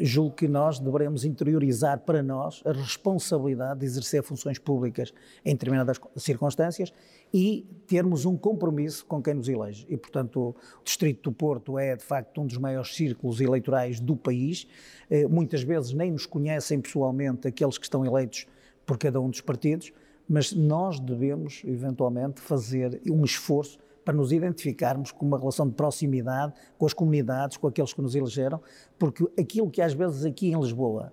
julgo 0.00 0.34
que 0.34 0.46
nós 0.46 0.78
devemos 0.78 1.24
interiorizar 1.24 2.00
para 2.00 2.22
nós 2.22 2.62
a 2.64 2.72
responsabilidade 2.72 3.80
de 3.80 3.86
exercer 3.86 4.22
funções 4.22 4.58
públicas 4.58 5.12
em 5.44 5.52
determinadas 5.52 5.98
circunstâncias 6.16 6.92
e 7.32 7.66
termos 7.86 8.26
um 8.26 8.36
compromisso 8.36 9.04
com 9.06 9.22
quem 9.22 9.34
nos 9.34 9.48
elege. 9.48 9.86
E, 9.88 9.96
portanto, 9.96 10.54
o 10.80 10.84
Distrito 10.84 11.30
do 11.30 11.32
Porto 11.34 11.78
é, 11.78 11.96
de 11.96 12.04
facto, 12.04 12.40
um 12.40 12.46
dos 12.46 12.58
maiores 12.58 12.94
círculos 12.94 13.40
eleitorais 13.40 14.00
do 14.00 14.16
país. 14.16 14.66
Eh, 15.08 15.26
muitas 15.26 15.62
vezes 15.62 15.92
nem 15.92 16.10
nos 16.10 16.26
conhecem 16.26 16.80
pessoalmente 16.80 17.48
aqueles 17.48 17.78
que 17.78 17.84
estão 17.84 18.04
eleitos 18.04 18.46
por 18.84 18.98
cada 18.98 19.20
um 19.20 19.30
dos 19.30 19.40
partidos, 19.40 19.92
mas 20.28 20.52
nós 20.52 21.00
devemos, 21.00 21.62
eventualmente, 21.64 22.40
fazer 22.40 23.00
um 23.10 23.24
esforço 23.24 23.78
para 24.04 24.14
nos 24.14 24.32
identificarmos 24.32 25.12
com 25.12 25.26
uma 25.26 25.38
relação 25.38 25.68
de 25.68 25.74
proximidade 25.74 26.52
com 26.78 26.86
as 26.86 26.94
comunidades, 26.94 27.56
com 27.56 27.66
aqueles 27.66 27.92
que 27.92 28.00
nos 28.00 28.14
elegeram, 28.14 28.60
porque 28.98 29.24
aquilo 29.38 29.70
que 29.70 29.82
às 29.82 29.92
vezes 29.92 30.24
aqui 30.24 30.50
em 30.50 30.60
Lisboa 30.60 31.12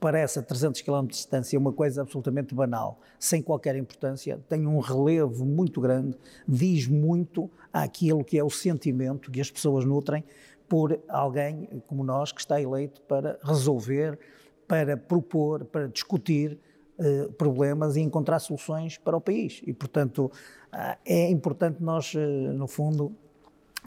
parece 0.00 0.38
a 0.38 0.42
300 0.42 0.80
km 0.80 1.02
de 1.02 1.08
distância 1.08 1.58
uma 1.58 1.72
coisa 1.72 2.00
absolutamente 2.00 2.54
banal, 2.54 2.98
sem 3.18 3.42
qualquer 3.42 3.76
importância, 3.76 4.40
tem 4.48 4.66
um 4.66 4.78
relevo 4.78 5.44
muito 5.44 5.80
grande, 5.80 6.16
diz 6.48 6.86
muito 6.88 7.50
àquilo 7.70 8.24
que 8.24 8.38
é 8.38 8.42
o 8.42 8.48
sentimento 8.48 9.30
que 9.30 9.40
as 9.40 9.50
pessoas 9.50 9.84
nutrem 9.84 10.24
por 10.66 10.98
alguém 11.08 11.82
como 11.86 12.02
nós 12.02 12.32
que 12.32 12.40
está 12.40 12.60
eleito 12.60 13.02
para 13.02 13.38
resolver, 13.42 14.18
para 14.66 14.96
propor, 14.96 15.64
para 15.64 15.88
discutir 15.88 16.58
eh, 17.00 17.28
problemas 17.38 17.96
e 17.96 18.00
encontrar 18.00 18.38
soluções 18.40 18.98
para 18.98 19.16
o 19.16 19.20
país. 19.20 19.62
E, 19.66 19.72
portanto, 19.72 20.30
ah, 20.72 20.96
é 21.04 21.28
importante 21.30 21.82
nós, 21.82 22.12
eh, 22.14 22.18
no 22.52 22.68
fundo, 22.68 23.12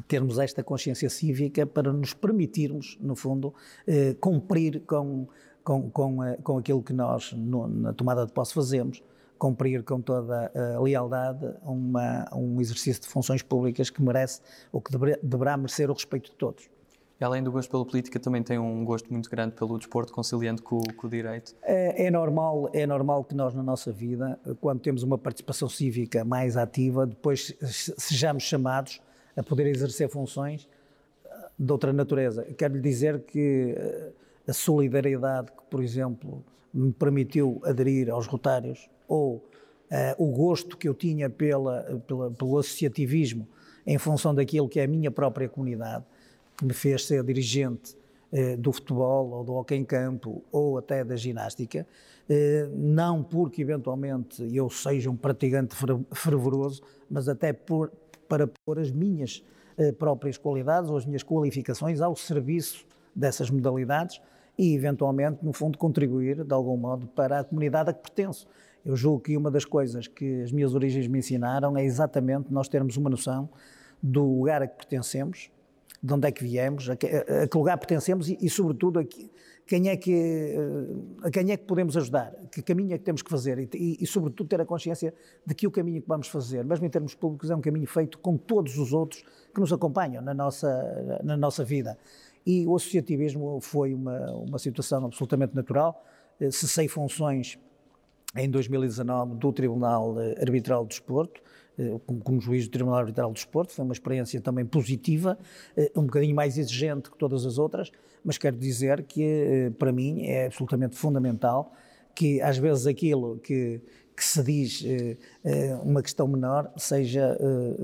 termos 0.07 0.39
esta 0.39 0.63
consciência 0.63 1.09
cívica 1.09 1.65
para 1.65 1.93
nos 1.93 2.13
permitirmos, 2.13 2.97
no 2.99 3.15
fundo, 3.15 3.53
eh, 3.87 4.15
cumprir 4.19 4.81
com, 4.81 5.27
com, 5.63 5.89
com, 5.91 6.23
eh, 6.23 6.37
com 6.43 6.57
aquilo 6.57 6.81
que 6.81 6.91
nós, 6.91 7.33
na 7.33 7.93
tomada 7.93 8.25
de 8.25 8.33
posse, 8.33 8.53
fazemos, 8.53 9.01
cumprir 9.37 9.83
com 9.83 10.01
toda 10.01 10.51
a 10.55 10.79
lealdade 10.79 11.53
uma, 11.63 12.29
um 12.33 12.61
exercício 12.61 13.01
de 13.01 13.09
funções 13.09 13.41
públicas 13.41 13.89
que 13.89 14.01
merece, 14.01 14.41
ou 14.71 14.81
que 14.81 14.91
deverá 15.21 15.57
merecer 15.57 15.89
o 15.89 15.93
respeito 15.93 16.31
de 16.31 16.37
todos. 16.37 16.69
Além 17.23 17.41
do 17.41 17.51
gosto 17.51 17.69
pela 17.69 17.85
política, 17.85 18.19
também 18.19 18.43
tem 18.43 18.59
um 18.59 18.83
gosto 18.83 19.11
muito 19.11 19.29
grande 19.29 19.55
pelo 19.55 19.77
desporto, 19.77 20.11
conciliando 20.11 20.61
com, 20.61 20.81
com 20.81 21.07
o 21.07 21.09
direito? 21.09 21.55
É, 21.63 22.05
é, 22.05 22.11
normal, 22.11 22.69
é 22.73 22.85
normal 22.85 23.23
que 23.23 23.33
nós, 23.33 23.53
na 23.53 23.63
nossa 23.63 23.91
vida, 23.91 24.39
quando 24.59 24.81
temos 24.81 25.03
uma 25.03 25.17
participação 25.17 25.69
cívica 25.69 26.25
mais 26.25 26.57
ativa, 26.57 27.05
depois 27.05 27.55
sejamos 27.97 28.43
chamados 28.43 29.01
a 29.35 29.43
poder 29.43 29.67
exercer 29.67 30.09
funções 30.09 30.67
eh, 31.25 31.29
de 31.57 31.71
outra 31.71 31.91
natureza. 31.93 32.43
Quero 32.57 32.75
lhe 32.75 32.81
dizer 32.81 33.21
que 33.21 33.73
eh, 33.77 34.11
a 34.47 34.53
solidariedade 34.53 35.51
que, 35.51 35.63
por 35.69 35.81
exemplo, 35.81 36.43
me 36.73 36.91
permitiu 36.91 37.61
aderir 37.63 38.09
aos 38.09 38.27
Rotários, 38.27 38.89
ou 39.07 39.35
uh, 39.35 39.43
o 40.17 40.31
gosto 40.31 40.75
que 40.75 40.87
eu 40.87 40.93
tinha 40.93 41.29
pela, 41.29 42.01
pela, 42.07 42.31
pelo 42.31 42.57
associativismo 42.57 43.47
em 43.85 43.97
função 43.97 44.33
daquilo 44.33 44.67
que 44.67 44.79
é 44.79 44.85
a 44.85 44.87
minha 44.87 45.11
própria 45.11 45.47
comunidade, 45.47 46.03
que 46.57 46.65
me 46.65 46.73
fez 46.73 47.05
ser 47.05 47.23
dirigente 47.23 47.95
eh, 48.31 48.57
do 48.57 48.71
futebol 48.71 49.29
ou 49.29 49.43
do 49.43 49.53
hockey 49.53 49.75
em 49.75 49.85
campo 49.85 50.43
ou 50.51 50.77
até 50.77 51.03
da 51.03 51.15
ginástica, 51.15 51.85
eh, 52.29 52.67
não 52.73 53.23
porque 53.23 53.61
eventualmente 53.61 54.43
eu 54.55 54.69
seja 54.69 55.09
um 55.09 55.15
praticante 55.15 55.75
fervoroso, 56.13 56.81
mas 57.09 57.29
até 57.29 57.53
por, 57.53 57.91
para 58.27 58.47
pôr 58.47 58.79
as 58.79 58.91
minhas 58.91 59.43
eh, 59.77 59.91
próprias 59.91 60.37
qualidades 60.37 60.89
ou 60.89 60.97
as 60.97 61.05
minhas 61.05 61.23
qualificações 61.23 62.01
ao 62.01 62.15
serviço 62.15 62.85
dessas 63.15 63.49
modalidades 63.49 64.19
e 64.57 64.73
eventualmente, 64.73 65.43
no 65.43 65.53
fundo, 65.53 65.77
contribuir 65.77 66.43
de 66.43 66.53
algum 66.53 66.77
modo 66.77 67.07
para 67.07 67.39
a 67.39 67.43
comunidade 67.43 67.89
a 67.89 67.93
que 67.93 68.01
pertenço. 68.01 68.47
Eu 68.85 68.95
julgo 68.95 69.21
que 69.21 69.37
uma 69.37 69.49
das 69.49 69.65
coisas 69.65 70.07
que 70.07 70.41
as 70.41 70.51
minhas 70.51 70.75
origens 70.75 71.07
me 71.07 71.19
ensinaram 71.19 71.77
é 71.77 71.83
exatamente 71.83 72.51
nós 72.51 72.67
termos 72.67 72.97
uma 72.97 73.09
noção 73.09 73.49
do 74.01 74.23
lugar 74.23 74.61
a 74.61 74.67
que 74.67 74.75
pertencemos, 74.75 75.49
de 76.03 76.13
onde 76.13 76.27
é 76.27 76.31
que 76.31 76.43
viemos, 76.43 76.89
a 76.89 76.97
que, 76.97 77.07
a 77.07 77.47
que 77.47 77.57
lugar 77.57 77.77
pertencemos 77.77 78.27
e, 78.27 78.37
e 78.41 78.49
sobretudo, 78.49 78.99
a, 78.99 79.05
quem 79.65 79.87
é 79.87 79.95
que, 79.95 80.53
a 81.23 81.31
quem 81.31 81.49
é 81.49 81.55
que 81.55 81.63
podemos 81.63 81.95
ajudar, 81.95 82.33
que 82.51 82.61
caminho 82.61 82.93
é 82.93 82.97
que 82.97 83.05
temos 83.05 83.21
que 83.21 83.29
fazer 83.29 83.57
e, 83.57 83.69
e, 83.73 83.97
e, 84.01 84.05
sobretudo, 84.05 84.49
ter 84.49 84.59
a 84.59 84.65
consciência 84.65 85.13
de 85.45 85.55
que 85.55 85.65
o 85.65 85.71
caminho 85.71 86.01
que 86.01 86.07
vamos 86.07 86.27
fazer, 86.27 86.65
mesmo 86.65 86.85
em 86.85 86.89
termos 86.89 87.15
públicos, 87.15 87.49
é 87.49 87.55
um 87.55 87.61
caminho 87.61 87.87
feito 87.87 88.19
com 88.19 88.35
todos 88.35 88.77
os 88.77 88.91
outros 88.91 89.23
que 89.53 89.61
nos 89.61 89.71
acompanham 89.71 90.21
na 90.21 90.33
nossa, 90.33 91.21
na 91.23 91.37
nossa 91.37 91.63
vida. 91.63 91.97
E 92.45 92.67
o 92.67 92.75
associativismo 92.75 93.61
foi 93.61 93.93
uma, 93.93 94.31
uma 94.31 94.59
situação 94.59 95.05
absolutamente 95.05 95.55
natural. 95.55 96.03
Eh, 96.41 96.51
cessei 96.51 96.89
funções 96.89 97.57
em 98.35 98.49
2019 98.49 99.35
do 99.35 99.53
Tribunal 99.53 100.15
Arbitral 100.41 100.83
do 100.83 100.89
Desporto, 100.89 101.41
eh, 101.77 101.99
como, 102.23 102.39
juiz 102.39 102.67
do 102.67 102.71
Tribunal 102.71 102.99
Arbitral 102.99 103.29
do 103.29 103.33
Desporto, 103.33 103.73
foi 103.73 103.83
uma 103.83 103.93
experiência 103.93 104.39
também 104.39 104.65
positiva, 104.65 105.37
eh, 105.75 105.91
um 105.95 106.03
bocadinho 106.03 106.35
mais 106.35 106.57
exigente 106.57 107.09
que 107.09 107.17
todas 107.17 107.45
as 107.45 107.57
outras, 107.57 107.91
mas 108.23 108.37
quero 108.37 108.55
dizer 108.57 109.03
que 109.03 109.23
eh, 109.23 109.69
para 109.71 109.91
mim 109.91 110.25
é 110.25 110.45
absolutamente 110.45 110.95
fundamental 110.95 111.73
que 112.15 112.39
às 112.41 112.57
vezes 112.57 112.85
aquilo 112.85 113.39
que, 113.39 113.81
que 114.15 114.23
se 114.23 114.43
diz 114.43 114.85
uma 115.83 116.03
questão 116.03 116.27
menor 116.27 116.71
seja 116.77 117.35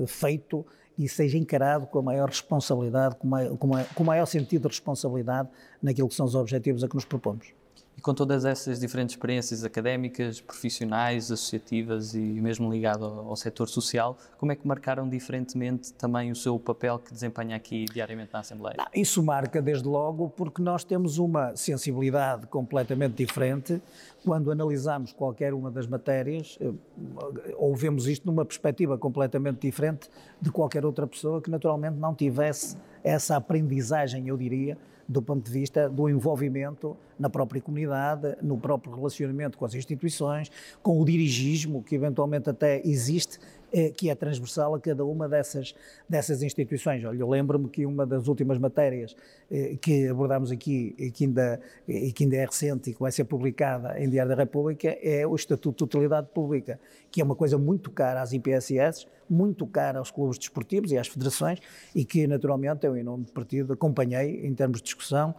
feito 0.06 0.64
e 0.96 1.08
seja 1.08 1.36
encarado 1.36 1.88
com 1.88 1.98
a 1.98 2.02
maior 2.02 2.28
responsabilidade, 2.28 3.16
com, 3.16 3.28
com 3.58 4.02
o 4.04 4.06
maior 4.06 4.26
sentido 4.26 4.62
de 4.62 4.68
responsabilidade 4.68 5.48
naquilo 5.82 6.08
que 6.08 6.14
são 6.14 6.26
os 6.26 6.36
objetivos 6.36 6.84
a 6.84 6.88
que 6.88 6.94
nos 6.94 7.04
propomos. 7.04 7.52
E 8.00 8.02
com 8.02 8.14
todas 8.14 8.46
essas 8.46 8.80
diferentes 8.80 9.14
experiências 9.14 9.62
académicas, 9.62 10.40
profissionais, 10.40 11.30
associativas 11.30 12.14
e 12.14 12.18
mesmo 12.18 12.72
ligado 12.72 13.04
ao, 13.04 13.28
ao 13.28 13.36
setor 13.36 13.68
social, 13.68 14.16
como 14.38 14.50
é 14.52 14.56
que 14.56 14.66
marcaram 14.66 15.06
diferentemente 15.06 15.92
também 15.92 16.30
o 16.30 16.34
seu 16.34 16.58
papel 16.58 16.98
que 16.98 17.12
desempenha 17.12 17.54
aqui 17.54 17.84
diariamente 17.84 18.32
na 18.32 18.38
Assembleia? 18.38 18.76
Não, 18.78 18.86
isso 18.94 19.22
marca 19.22 19.60
desde 19.60 19.86
logo 19.86 20.30
porque 20.30 20.62
nós 20.62 20.82
temos 20.82 21.18
uma 21.18 21.54
sensibilidade 21.54 22.46
completamente 22.46 23.16
diferente 23.16 23.82
quando 24.24 24.50
analisamos 24.50 25.12
qualquer 25.12 25.52
uma 25.52 25.70
das 25.70 25.86
matérias, 25.86 26.56
eh, 26.58 26.72
ou 27.58 27.76
vemos 27.76 28.08
isto 28.08 28.24
numa 28.24 28.46
perspectiva 28.46 28.96
completamente 28.96 29.60
diferente 29.60 30.08
de 30.40 30.50
qualquer 30.50 30.86
outra 30.86 31.06
pessoa 31.06 31.42
que 31.42 31.50
naturalmente 31.50 31.98
não 31.98 32.14
tivesse 32.14 32.78
essa 33.04 33.36
aprendizagem, 33.36 34.26
eu 34.26 34.38
diria, 34.38 34.78
do 35.10 35.20
ponto 35.20 35.44
de 35.44 35.50
vista 35.50 35.88
do 35.88 36.08
envolvimento 36.08 36.96
na 37.18 37.28
própria 37.28 37.60
comunidade, 37.60 38.36
no 38.40 38.56
próprio 38.56 38.94
relacionamento 38.94 39.58
com 39.58 39.64
as 39.64 39.74
instituições, 39.74 40.52
com 40.84 41.00
o 41.00 41.04
dirigismo 41.04 41.82
que 41.82 41.96
eventualmente 41.96 42.48
até 42.48 42.80
existe, 42.86 43.40
que 43.96 44.10
é 44.10 44.14
transversal 44.14 44.74
a 44.74 44.80
cada 44.80 45.04
uma 45.04 45.28
dessas, 45.28 45.74
dessas 46.08 46.42
instituições. 46.42 47.04
Olha, 47.04 47.18
eu 47.18 47.28
lembro-me 47.28 47.68
que 47.68 47.86
uma 47.86 48.06
das 48.06 48.28
últimas 48.28 48.58
matérias 48.58 49.16
eh, 49.50 49.76
que 49.80 50.08
abordámos 50.08 50.50
aqui 50.50 50.94
e 50.98 51.10
que, 51.10 51.24
ainda, 51.24 51.60
e 51.86 52.12
que 52.12 52.24
ainda 52.24 52.36
é 52.36 52.44
recente 52.44 52.90
e 52.90 52.94
que 52.94 53.00
vai 53.00 53.12
ser 53.12 53.24
publicada 53.24 53.98
em 54.00 54.08
Diário 54.08 54.30
da 54.30 54.36
República 54.36 54.96
é 55.02 55.26
o 55.26 55.34
Estatuto 55.34 55.78
de 55.78 55.84
Utilidade 55.84 56.28
Pública, 56.32 56.80
que 57.10 57.20
é 57.20 57.24
uma 57.24 57.34
coisa 57.34 57.58
muito 57.58 57.90
cara 57.90 58.22
às 58.22 58.32
IPSS, 58.32 59.06
muito 59.28 59.66
cara 59.66 59.98
aos 59.98 60.10
clubes 60.10 60.38
desportivos 60.38 60.92
e 60.92 60.98
às 60.98 61.08
federações 61.08 61.60
e 61.94 62.04
que, 62.04 62.26
naturalmente, 62.26 62.86
eu, 62.86 62.96
em 62.96 63.02
nome 63.02 63.24
do 63.24 63.32
partido, 63.32 63.72
acompanhei 63.72 64.46
em 64.46 64.54
termos 64.54 64.78
de 64.78 64.84
discussão, 64.84 65.34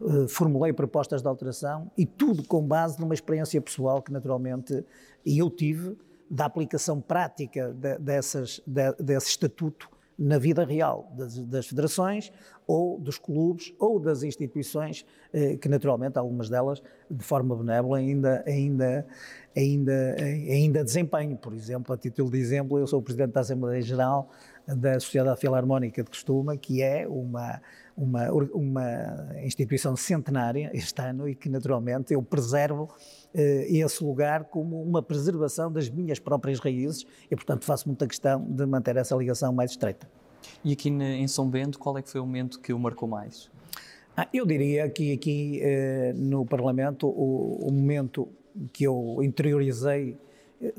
eh, 0.00 0.28
formulei 0.28 0.72
propostas 0.72 1.22
de 1.22 1.28
alteração 1.28 1.90
e 1.96 2.04
tudo 2.04 2.42
com 2.44 2.62
base 2.66 3.00
numa 3.00 3.14
experiência 3.14 3.60
pessoal 3.60 4.02
que, 4.02 4.12
naturalmente, 4.12 4.84
eu 5.24 5.50
tive 5.50 5.96
da 6.30 6.44
aplicação 6.44 7.00
prática 7.00 7.72
de, 7.72 7.98
dessas, 7.98 8.60
de, 8.66 8.92
desse 8.94 9.28
estatuto 9.28 9.88
na 10.18 10.38
vida 10.38 10.64
real 10.64 11.12
das, 11.14 11.38
das, 11.46 11.66
federações 11.66 12.32
ou 12.66 12.98
dos 12.98 13.18
clubes 13.18 13.74
ou 13.78 14.00
das 14.00 14.22
instituições 14.22 15.04
eh, 15.32 15.56
que 15.56 15.68
naturalmente 15.68 16.18
algumas 16.18 16.48
delas 16.48 16.82
de 17.10 17.22
forma 17.22 17.54
benévola 17.54 17.98
ainda 17.98 18.42
ainda 18.46 19.06
ainda 19.54 20.16
ainda 20.18 20.84
desempenho. 20.84 21.36
Por 21.36 21.52
exemplo 21.52 21.94
a 21.94 21.98
título 21.98 22.30
de 22.30 22.38
exemplo 22.38 22.78
eu 22.78 22.86
sou 22.86 23.00
o 23.00 23.02
presidente 23.02 23.32
da 23.32 23.40
Assembleia 23.40 23.82
Geral 23.82 24.30
da 24.66 24.98
Sociedade 24.98 25.40
Filarmónica 25.40 26.02
de 26.02 26.10
Costuma 26.10 26.56
que 26.56 26.82
é 26.82 27.06
uma 27.06 27.60
uma 27.96 28.30
uma 28.30 29.36
instituição 29.42 29.96
centenária 29.96 30.70
este 30.74 31.00
ano 31.00 31.28
e 31.28 31.34
que 31.34 31.48
naturalmente 31.48 32.12
eu 32.12 32.22
preservo 32.22 32.88
eh, 33.34 33.66
esse 33.68 34.02
lugar 34.02 34.44
como 34.44 34.82
uma 34.82 35.02
preservação 35.02 35.70
das 35.70 35.88
minhas 35.88 36.18
próprias 36.18 36.58
raízes 36.58 37.06
e, 37.30 37.36
portanto, 37.36 37.64
faço 37.64 37.88
muita 37.88 38.06
questão 38.06 38.42
de 38.42 38.64
manter 38.66 38.96
essa 38.96 39.14
ligação 39.14 39.52
mais 39.52 39.72
estreita. 39.72 40.08
E 40.64 40.72
aqui 40.72 40.88
em 40.88 41.28
São 41.28 41.48
Bento, 41.48 41.78
qual 41.78 41.98
é 41.98 42.02
que 42.02 42.10
foi 42.10 42.20
o 42.20 42.26
momento 42.26 42.60
que 42.60 42.72
o 42.72 42.78
marcou 42.78 43.08
mais? 43.08 43.50
Ah, 44.16 44.26
eu 44.32 44.46
diria 44.46 44.88
que 44.88 45.12
aqui 45.12 45.60
eh, 45.62 46.14
no 46.16 46.46
Parlamento 46.46 47.06
o, 47.06 47.68
o, 47.68 47.70
momento 47.70 48.26
que 48.72 48.84
eu 48.84 49.18
interiorizei, 49.22 50.16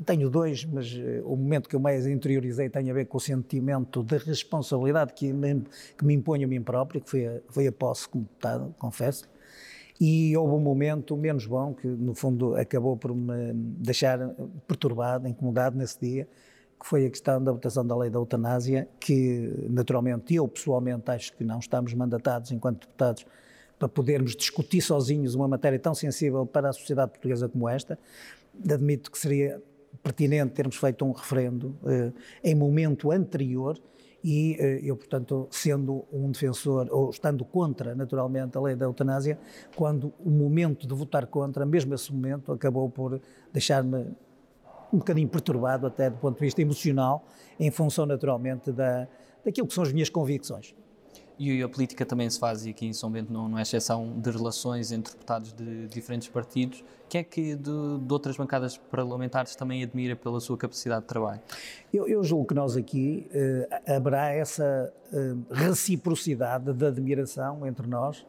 tenho 0.04 0.28
dois, 0.28 0.64
mas 0.64 0.92
eh, 0.92 1.22
o 1.24 1.36
momento 1.36 1.68
que 1.68 1.76
eu 1.76 1.80
mais 1.80 2.06
interiorizei 2.06 2.68
tem 2.68 2.90
a 2.90 2.94
ver 2.94 3.06
com 3.06 3.16
o 3.16 3.20
sentimento 3.20 4.02
de 4.02 4.18
responsabilidade 4.18 5.12
que 5.12 5.32
me, 5.32 5.62
que 5.96 6.04
me 6.04 6.22
a 6.44 6.46
mim 6.46 6.62
próprio, 6.62 7.00
que 7.00 7.08
foi 7.08 7.26
a, 7.26 7.40
foi 7.48 7.66
a 7.66 7.72
posse 7.72 8.08
como 8.08 8.24
deputado, 8.24 8.74
confesso, 8.78 9.28
E 10.00 10.36
houve 10.36 10.54
um 10.54 10.60
momento 10.60 11.16
menos 11.16 11.46
bom, 11.46 11.74
que 11.74 11.86
no 11.86 12.14
fundo 12.14 12.54
acabou 12.56 12.96
por 12.96 13.14
me 13.14 13.52
deixar 13.54 14.18
perturbado, 14.66 15.28
incomodado 15.28 15.76
nesse 15.76 15.98
dia, 16.00 16.28
que 16.80 16.86
foi 16.86 17.06
a 17.06 17.10
questão 17.10 17.42
da 17.42 17.52
votação 17.52 17.84
da 17.86 17.96
lei 17.96 18.10
da 18.10 18.18
eutanásia, 18.18 18.88
que 19.00 19.66
naturalmente 19.68 20.34
eu 20.34 20.46
pessoalmente 20.46 21.10
acho 21.10 21.32
que 21.36 21.44
não 21.44 21.58
estamos 21.58 21.92
mandatados 21.94 22.52
enquanto 22.52 22.80
deputados 22.80 23.26
para 23.78 23.88
podermos 23.88 24.34
discutir 24.34 24.80
sozinhos 24.80 25.34
uma 25.34 25.46
matéria 25.46 25.78
tão 25.78 25.94
sensível 25.94 26.44
para 26.44 26.68
a 26.68 26.72
sociedade 26.72 27.12
portuguesa 27.12 27.48
como 27.48 27.68
esta. 27.68 27.98
Admito 28.64 29.10
que 29.10 29.18
seria 29.18 29.62
pertinente 30.02 30.52
termos 30.52 30.76
feito 30.76 31.04
um 31.04 31.12
referendo 31.12 31.76
eh, 31.84 32.12
em 32.42 32.54
momento 32.54 33.10
anterior 33.10 33.78
e 34.22 34.56
eh, 34.58 34.80
eu, 34.82 34.96
portanto, 34.96 35.48
sendo 35.50 36.04
um 36.12 36.30
defensor, 36.30 36.88
ou 36.90 37.10
estando 37.10 37.44
contra, 37.44 37.94
naturalmente, 37.94 38.56
a 38.56 38.60
lei 38.60 38.74
da 38.74 38.86
eutanásia, 38.86 39.38
quando 39.76 40.12
o 40.18 40.30
momento 40.30 40.86
de 40.86 40.94
votar 40.94 41.26
contra, 41.26 41.64
mesmo 41.64 41.94
esse 41.94 42.12
momento, 42.12 42.52
acabou 42.52 42.90
por 42.90 43.20
deixar-me 43.52 44.06
um 44.92 44.98
bocadinho 44.98 45.28
perturbado 45.28 45.86
até 45.86 46.10
do 46.10 46.16
ponto 46.16 46.34
de 46.34 46.40
vista 46.40 46.60
emocional, 46.60 47.26
em 47.60 47.70
função, 47.70 48.06
naturalmente, 48.06 48.72
da, 48.72 49.06
daquilo 49.44 49.68
que 49.68 49.74
são 49.74 49.84
as 49.84 49.92
minhas 49.92 50.08
convicções. 50.08 50.74
E 51.38 51.62
a 51.62 51.68
política 51.68 52.04
também 52.04 52.28
se 52.28 52.38
faz, 52.38 52.66
e 52.66 52.70
aqui 52.70 52.86
em 52.86 52.92
São 52.92 53.10
Bento 53.10 53.32
não, 53.32 53.48
não 53.48 53.58
é 53.58 53.62
exceção, 53.62 54.18
de 54.18 54.28
relações 54.30 54.90
entre 54.90 55.12
deputados 55.12 55.52
de 55.52 55.86
diferentes 55.86 56.28
partidos. 56.28 56.82
Quem 57.08 57.20
é 57.20 57.24
que 57.24 57.54
de, 57.54 57.98
de, 58.00 58.12
outras 58.12 58.36
bancadas 58.36 58.76
parlamentares 58.76 59.54
também 59.54 59.82
admira 59.82 60.16
pela 60.16 60.40
sua 60.40 60.58
capacidade 60.58 61.02
de 61.02 61.06
trabalho? 61.06 61.40
Eu, 61.94 62.08
eu 62.08 62.24
julgo 62.24 62.46
que 62.46 62.54
nós 62.54 62.76
aqui 62.76 63.28
eh, 63.32 63.96
haverá 63.96 64.30
essa 64.30 64.92
eh, 65.12 65.34
reciprocidade 65.50 66.72
de 66.72 66.86
admiração 66.86 67.64
entre 67.66 67.86
nós, 67.86 68.26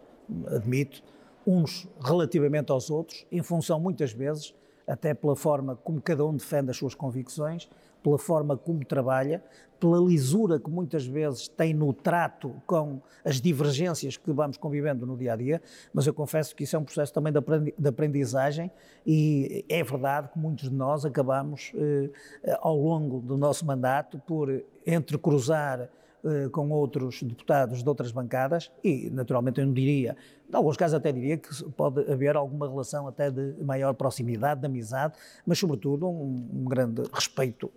admito, 0.47 1.01
uns 1.47 1.87
relativamente 1.99 2.71
aos 2.71 2.91
outros, 2.91 3.25
em 3.31 3.41
função 3.41 3.79
muitas 3.79 4.13
vezes 4.13 4.53
até 4.89 5.13
pela 5.13 5.35
forma 5.35 5.75
como 5.75 6.01
cada 6.01 6.25
um 6.25 6.35
defende 6.35 6.71
as 6.71 6.77
suas 6.77 6.95
convicções, 6.95 7.69
pela 8.03 8.17
forma 8.17 8.57
como 8.57 8.83
trabalha, 8.85 9.43
pela 9.79 9.97
lisura 9.97 10.59
que 10.59 10.69
muitas 10.69 11.05
vezes 11.05 11.47
tem 11.47 11.73
no 11.73 11.93
trato 11.93 12.53
com 12.67 13.01
as 13.23 13.39
divergências 13.39 14.17
que 14.17 14.31
vamos 14.31 14.57
convivendo 14.57 15.05
no 15.05 15.17
dia 15.17 15.33
a 15.33 15.35
dia, 15.35 15.61
mas 15.93 16.05
eu 16.05 16.13
confesso 16.13 16.55
que 16.55 16.63
isso 16.63 16.75
é 16.75 16.79
um 16.79 16.83
processo 16.83 17.13
também 17.13 17.31
de 17.31 17.87
aprendizagem 17.87 18.69
e 19.05 19.63
é 19.69 19.83
verdade 19.83 20.29
que 20.33 20.37
muitos 20.37 20.69
de 20.69 20.75
nós 20.75 21.05
acabamos, 21.05 21.71
eh, 21.75 22.09
ao 22.59 22.77
longo 22.77 23.19
do 23.21 23.37
nosso 23.37 23.65
mandato, 23.65 24.19
por 24.27 24.63
entrecruzar 24.85 25.89
eh, 26.21 26.49
com 26.51 26.69
outros 26.71 27.23
deputados 27.23 27.81
de 27.81 27.87
outras 27.87 28.11
bancadas 28.11 28.69
e, 28.83 29.09
naturalmente, 29.09 29.61
eu 29.61 29.65
não 29.65 29.73
diria 29.73 30.17
em 30.51 30.55
alguns 30.55 30.75
casos 30.75 30.95
até 30.95 31.11
diria 31.11 31.37
que 31.37 31.63
pode 31.71 32.11
haver 32.11 32.35
alguma 32.35 32.67
relação 32.67 33.07
até 33.07 33.29
de 33.29 33.53
maior 33.63 33.93
proximidade, 33.93 34.61
de 34.61 34.65
amizade, 34.65 35.13
mas 35.45 35.59
sobretudo 35.59 36.09
um, 36.09 36.49
um 36.51 36.65
grande 36.65 37.03
respeito 37.13 37.71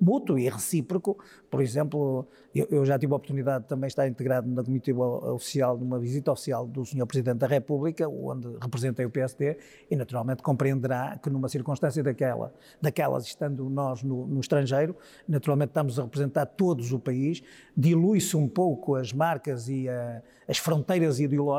mútuo 0.00 0.38
e 0.38 0.48
recíproco. 0.48 1.16
Por 1.48 1.62
exemplo, 1.62 2.26
eu, 2.52 2.66
eu, 2.68 2.84
já 2.84 2.98
tive 2.98 3.12
a 3.12 3.16
oportunidade 3.16 3.62
de 3.62 3.68
também 3.68 3.86
estar 3.86 4.08
integrado 4.08 4.48
na 4.48 4.64
comitiva 4.64 5.04
oficial, 5.32 5.78
numa 5.78 6.00
visita 6.00 6.32
oficial 6.32 6.66
do 6.66 6.84
Sr. 6.84 7.06
Presidente 7.06 7.38
da 7.38 7.46
República, 7.46 8.08
onde 8.08 8.48
representei 8.60 9.06
o 9.06 9.10
PSD, 9.10 9.56
e 9.88 9.94
naturalmente 9.94 10.42
compreenderá 10.42 11.16
que 11.22 11.30
numa 11.30 11.48
circunstância 11.48 12.02
daquela, 12.02 12.52
daquelas, 12.80 13.24
estando 13.24 13.70
nós 13.70 14.02
no, 14.02 14.26
no 14.26 14.40
estrangeiro, 14.40 14.96
naturalmente 15.28 15.70
estamos 15.70 15.98
a 15.98 16.02
representar 16.02 16.46
todos 16.46 16.92
o 16.92 16.98
país, 16.98 17.40
dilui-se 17.76 18.36
um 18.36 18.48
pouco 18.48 18.96
as 18.96 19.12
marcas 19.12 19.68
e 19.68 19.88
a, 19.88 20.22
as 20.48 20.58
fronteiras 20.58 21.20
ideológicas 21.20 21.51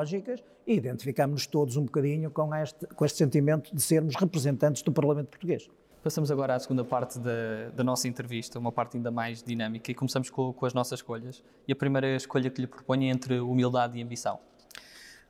e 0.66 0.74
identificamos-nos 0.76 1.48
todos 1.48 1.76
um 1.78 1.84
bocadinho 1.84 2.32
com 2.32 2.54
este, 2.56 2.88
com 2.88 3.06
este 3.06 3.18
sentimento 3.18 3.74
de 3.76 3.82
sermos 3.82 4.16
representantes 4.16 4.82
do 4.82 4.92
Parlamento 4.92 5.28
Português. 5.28 5.70
Passamos 6.04 6.30
agora 6.30 6.56
à 6.56 6.60
segunda 6.60 6.84
parte 6.84 7.18
da, 7.18 7.70
da 7.74 7.84
nossa 7.84 8.10
entrevista, 8.10 8.60
uma 8.60 8.74
parte 8.74 8.98
ainda 8.98 9.10
mais 9.10 9.42
dinâmica, 9.42 9.90
e 9.90 9.96
começamos 9.96 10.30
com, 10.30 10.52
com, 10.52 10.66
as 10.66 10.74
nossas 10.74 11.00
escolhas. 11.00 11.42
E 11.66 11.72
a 11.72 11.76
primeira 11.76 12.16
escolha 12.16 12.50
que 12.50 12.60
lhe 12.60 12.68
proponho 12.68 13.04
é 13.04 13.08
entre 13.08 13.40
humildade 13.40 13.98
e 13.98 14.04
ambição. 14.04 14.38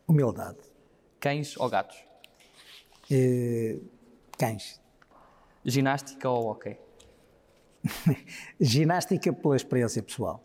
Humildade. 0.08 0.58
Cães 1.19 1.56
ou 1.58 1.69
gatos? 1.69 1.97
Eh, 3.12 3.78
cães. 4.38 4.82
Ginástica 5.63 6.28
ou 6.28 6.47
hockey? 6.47 6.78
Ginástica 8.60 9.32
pela 9.32 9.56
experiência 9.56 10.02
pessoal. 10.02 10.43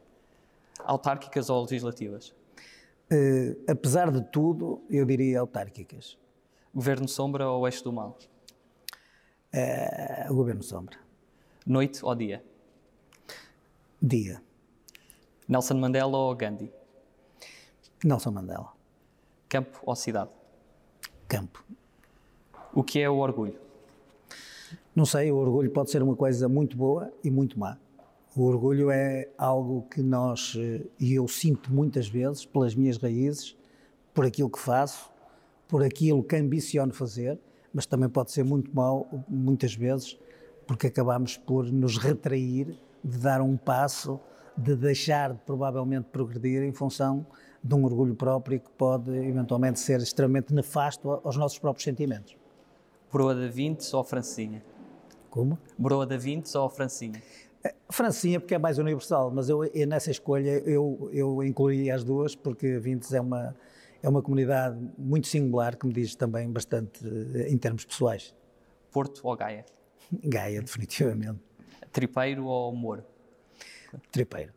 Autárquicas 0.80 1.48
ou 1.48 1.62
legislativas? 1.62 2.34
Uh, 3.10 3.56
apesar 3.66 4.10
de 4.10 4.22
tudo, 4.30 4.82
eu 4.90 5.04
diria 5.04 5.40
autárquicas. 5.40 6.18
Governo 6.74 7.08
sombra 7.08 7.48
ou 7.48 7.66
eixo 7.66 7.82
do 7.82 7.92
mal? 7.92 8.18
Uh, 9.54 10.34
governo 10.34 10.62
sombra. 10.62 10.98
Noite 11.66 12.04
ou 12.04 12.14
dia? 12.14 12.44
Dia. 14.00 14.42
Nelson 15.48 15.74
Mandela 15.74 16.16
ou 16.16 16.34
Gandhi? 16.34 16.70
Nelson 18.04 18.30
Mandela. 18.30 18.72
Campo 19.48 19.78
ou 19.82 19.96
cidade? 19.96 20.30
Campo. 21.26 21.64
O 22.74 22.84
que 22.84 23.00
é 23.00 23.08
o 23.08 23.16
orgulho? 23.16 23.58
Não 24.94 25.06
sei, 25.06 25.32
o 25.32 25.36
orgulho 25.36 25.70
pode 25.70 25.90
ser 25.90 26.02
uma 26.02 26.14
coisa 26.14 26.48
muito 26.48 26.76
boa 26.76 27.10
e 27.24 27.30
muito 27.30 27.58
má. 27.58 27.78
O 28.38 28.44
orgulho 28.44 28.88
é 28.88 29.28
algo 29.36 29.82
que 29.90 30.00
nós, 30.00 30.54
eh, 30.56 30.86
e 31.00 31.12
eu 31.14 31.26
sinto 31.26 31.74
muitas 31.74 32.06
vezes, 32.06 32.46
pelas 32.46 32.72
minhas 32.72 32.96
raízes, 32.96 33.56
por 34.14 34.24
aquilo 34.24 34.48
que 34.48 34.60
faço, 34.60 35.10
por 35.66 35.82
aquilo 35.82 36.22
que 36.22 36.36
ambiciono 36.36 36.94
fazer, 36.94 37.36
mas 37.74 37.84
também 37.84 38.08
pode 38.08 38.30
ser 38.30 38.44
muito 38.44 38.72
mau, 38.72 39.24
muitas 39.28 39.74
vezes, 39.74 40.16
porque 40.68 40.86
acabamos 40.86 41.36
por 41.36 41.64
nos 41.72 41.98
retrair 41.98 42.78
de 43.02 43.18
dar 43.18 43.40
um 43.40 43.56
passo, 43.56 44.20
de 44.56 44.76
deixar 44.76 45.32
de 45.32 45.40
provavelmente 45.40 46.06
progredir 46.12 46.62
em 46.62 46.70
função 46.72 47.26
de 47.60 47.74
um 47.74 47.84
orgulho 47.84 48.14
próprio 48.14 48.60
que 48.60 48.70
pode 48.70 49.10
eventualmente 49.16 49.80
ser 49.80 49.98
extremamente 49.98 50.54
nefasto 50.54 51.10
aos 51.24 51.36
nossos 51.36 51.58
próprios 51.58 51.82
sentimentos. 51.82 52.36
Broa 53.12 53.34
da 53.34 53.48
Vintes 53.48 53.92
ou 53.92 54.04
Francinha? 54.04 54.62
Como? 55.28 55.58
Broa 55.76 56.06
da 56.06 56.16
Vintes 56.16 56.54
ou 56.54 56.70
Francinha? 56.70 57.20
Francinha, 57.90 58.38
porque 58.38 58.54
é 58.54 58.58
mais 58.58 58.78
universal, 58.78 59.30
mas 59.30 59.48
eu, 59.48 59.60
nessa 59.86 60.10
escolha 60.10 60.58
eu, 60.60 61.10
eu 61.12 61.42
incluí 61.42 61.90
as 61.90 62.04
duas, 62.04 62.34
porque 62.34 62.78
Vintes 62.78 63.12
é 63.12 63.20
uma, 63.20 63.56
é 64.02 64.08
uma 64.08 64.22
comunidade 64.22 64.78
muito 64.96 65.26
singular, 65.26 65.76
que 65.76 65.86
me 65.86 65.92
diz 65.92 66.14
também 66.14 66.50
bastante 66.50 67.00
eh, 67.34 67.48
em 67.50 67.58
termos 67.58 67.84
pessoais. 67.84 68.34
Porto 68.92 69.20
ou 69.24 69.36
Gaia? 69.36 69.64
Gaia, 70.12 70.62
definitivamente. 70.62 71.40
Tripeiro 71.92 72.44
ou 72.46 72.74
Moro? 72.74 73.04
Tripeiro. 74.12 74.52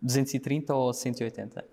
230 0.00 0.74
ou 0.74 0.92
180? 0.92 1.64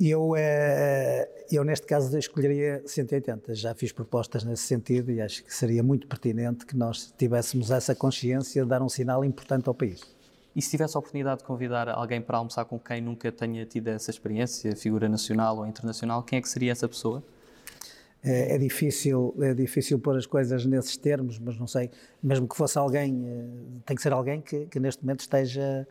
Eu, 0.00 0.36
eh, 0.36 1.28
eu, 1.50 1.64
neste 1.64 1.84
caso, 1.84 2.16
escolheria 2.16 2.82
180. 2.86 3.54
Já 3.54 3.74
fiz 3.74 3.90
propostas 3.90 4.44
nesse 4.44 4.62
sentido 4.62 5.10
e 5.10 5.20
acho 5.20 5.42
que 5.42 5.52
seria 5.52 5.82
muito 5.82 6.06
pertinente 6.06 6.64
que 6.64 6.76
nós 6.76 7.12
tivéssemos 7.18 7.72
essa 7.72 7.96
consciência 7.96 8.62
de 8.62 8.68
dar 8.68 8.80
um 8.80 8.88
sinal 8.88 9.24
importante 9.24 9.68
ao 9.68 9.74
país. 9.74 10.00
E 10.54 10.62
se 10.62 10.70
tivesse 10.70 10.96
a 10.96 11.00
oportunidade 11.00 11.40
de 11.40 11.44
convidar 11.44 11.88
alguém 11.88 12.20
para 12.20 12.38
almoçar 12.38 12.64
com 12.64 12.78
quem 12.78 13.00
nunca 13.00 13.32
tenha 13.32 13.66
tido 13.66 13.88
essa 13.88 14.10
experiência, 14.10 14.74
figura 14.76 15.08
nacional 15.08 15.58
ou 15.58 15.66
internacional, 15.66 16.22
quem 16.22 16.38
é 16.38 16.42
que 16.42 16.48
seria 16.48 16.70
essa 16.70 16.88
pessoa? 16.88 17.22
É, 18.22 18.54
é 18.54 18.58
difícil, 18.58 19.34
é 19.40 19.52
difícil 19.52 19.98
pôr 19.98 20.16
as 20.16 20.26
coisas 20.26 20.64
nesses 20.64 20.96
termos, 20.96 21.40
mas 21.40 21.58
não 21.58 21.66
sei. 21.66 21.90
Mesmo 22.22 22.48
que 22.48 22.56
fosse 22.56 22.78
alguém, 22.78 23.24
eh, 23.26 23.80
tem 23.84 23.96
que 23.96 24.02
ser 24.02 24.12
alguém 24.12 24.40
que, 24.40 24.66
que 24.66 24.78
neste 24.78 25.04
momento 25.04 25.20
esteja 25.20 25.86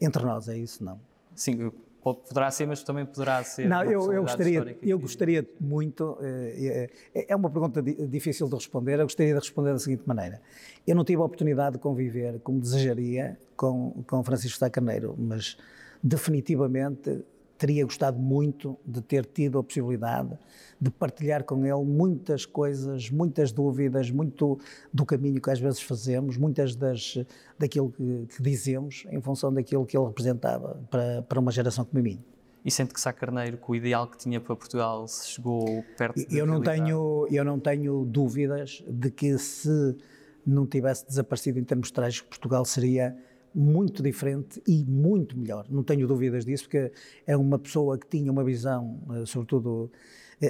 entre 0.00 0.24
nós, 0.24 0.48
é 0.48 0.56
isso, 0.56 0.82
não? 0.84 1.00
Sim, 1.34 1.72
Poderá 2.02 2.50
ser, 2.50 2.66
mas 2.66 2.82
também 2.82 3.06
poderá 3.06 3.44
ser. 3.44 3.68
Não, 3.68 3.84
eu, 3.84 4.12
eu 4.12 4.22
gostaria, 4.22 4.76
eu 4.82 4.98
gostaria 4.98 5.48
muito. 5.60 6.18
É, 6.20 6.90
é 7.28 7.36
uma 7.36 7.48
pergunta 7.48 7.80
difícil 7.80 8.48
de 8.48 8.54
responder. 8.56 8.98
Eu 8.98 9.04
gostaria 9.04 9.32
de 9.32 9.38
responder 9.38 9.72
da 9.72 9.78
seguinte 9.78 10.02
maneira: 10.04 10.40
eu 10.84 10.96
não 10.96 11.04
tive 11.04 11.22
a 11.22 11.24
oportunidade 11.24 11.76
de 11.76 11.78
conviver 11.78 12.40
como 12.40 12.60
desejaria 12.60 13.38
com, 13.56 14.02
com 14.04 14.24
Francisco 14.24 14.58
Sá 14.58 14.68
Carneiro, 14.68 15.14
mas 15.16 15.56
definitivamente 16.02 17.24
teria 17.62 17.84
gostado 17.84 18.18
muito 18.18 18.76
de 18.84 19.00
ter 19.00 19.24
tido 19.24 19.56
a 19.56 19.62
possibilidade 19.62 20.36
de 20.80 20.90
partilhar 20.90 21.44
com 21.44 21.64
ele 21.64 21.84
muitas 21.84 22.44
coisas, 22.44 23.08
muitas 23.08 23.52
dúvidas, 23.52 24.10
muito 24.10 24.58
do 24.92 25.06
caminho 25.06 25.40
que 25.40 25.48
às 25.48 25.60
vezes 25.60 25.80
fazemos, 25.80 26.36
muitas 26.36 26.74
das 26.74 27.16
daquilo 27.56 27.92
que, 27.92 28.26
que 28.34 28.42
dizemos 28.42 29.06
em 29.12 29.20
função 29.20 29.54
daquilo 29.54 29.86
que 29.86 29.96
ele 29.96 30.06
representava 30.06 30.82
para, 30.90 31.22
para 31.22 31.38
uma 31.38 31.52
geração 31.52 31.84
como 31.84 32.00
a 32.00 32.02
minha. 32.02 32.18
E 32.64 32.70
sente 32.70 32.92
que 32.92 33.00
Sá 33.00 33.12
Carneiro, 33.12 33.56
com 33.58 33.72
o 33.72 33.76
ideal 33.76 34.08
que 34.08 34.18
tinha 34.18 34.40
para 34.40 34.56
Portugal, 34.56 35.06
se 35.06 35.28
chegou 35.28 35.84
perto 35.96 36.16
de 36.16 36.36
eu 36.36 36.44
não 36.44 36.60
tenho 36.60 37.28
Eu 37.30 37.44
não 37.44 37.60
tenho 37.60 38.04
dúvidas 38.04 38.82
de 38.88 39.08
que 39.08 39.38
se 39.38 39.96
não 40.44 40.66
tivesse 40.66 41.06
desaparecido 41.06 41.60
em 41.60 41.64
termos 41.64 41.92
trágicos, 41.92 42.28
Portugal 42.28 42.64
seria 42.64 43.16
muito 43.54 44.02
diferente 44.02 44.62
e 44.66 44.84
muito 44.84 45.38
melhor. 45.38 45.66
Não 45.68 45.82
tenho 45.82 46.06
dúvidas 46.06 46.44
disso, 46.44 46.64
porque 46.64 46.92
é 47.26 47.36
uma 47.36 47.58
pessoa 47.58 47.98
que 47.98 48.06
tinha 48.06 48.30
uma 48.30 48.44
visão, 48.44 49.00
eh, 49.14 49.26
sobretudo 49.26 49.90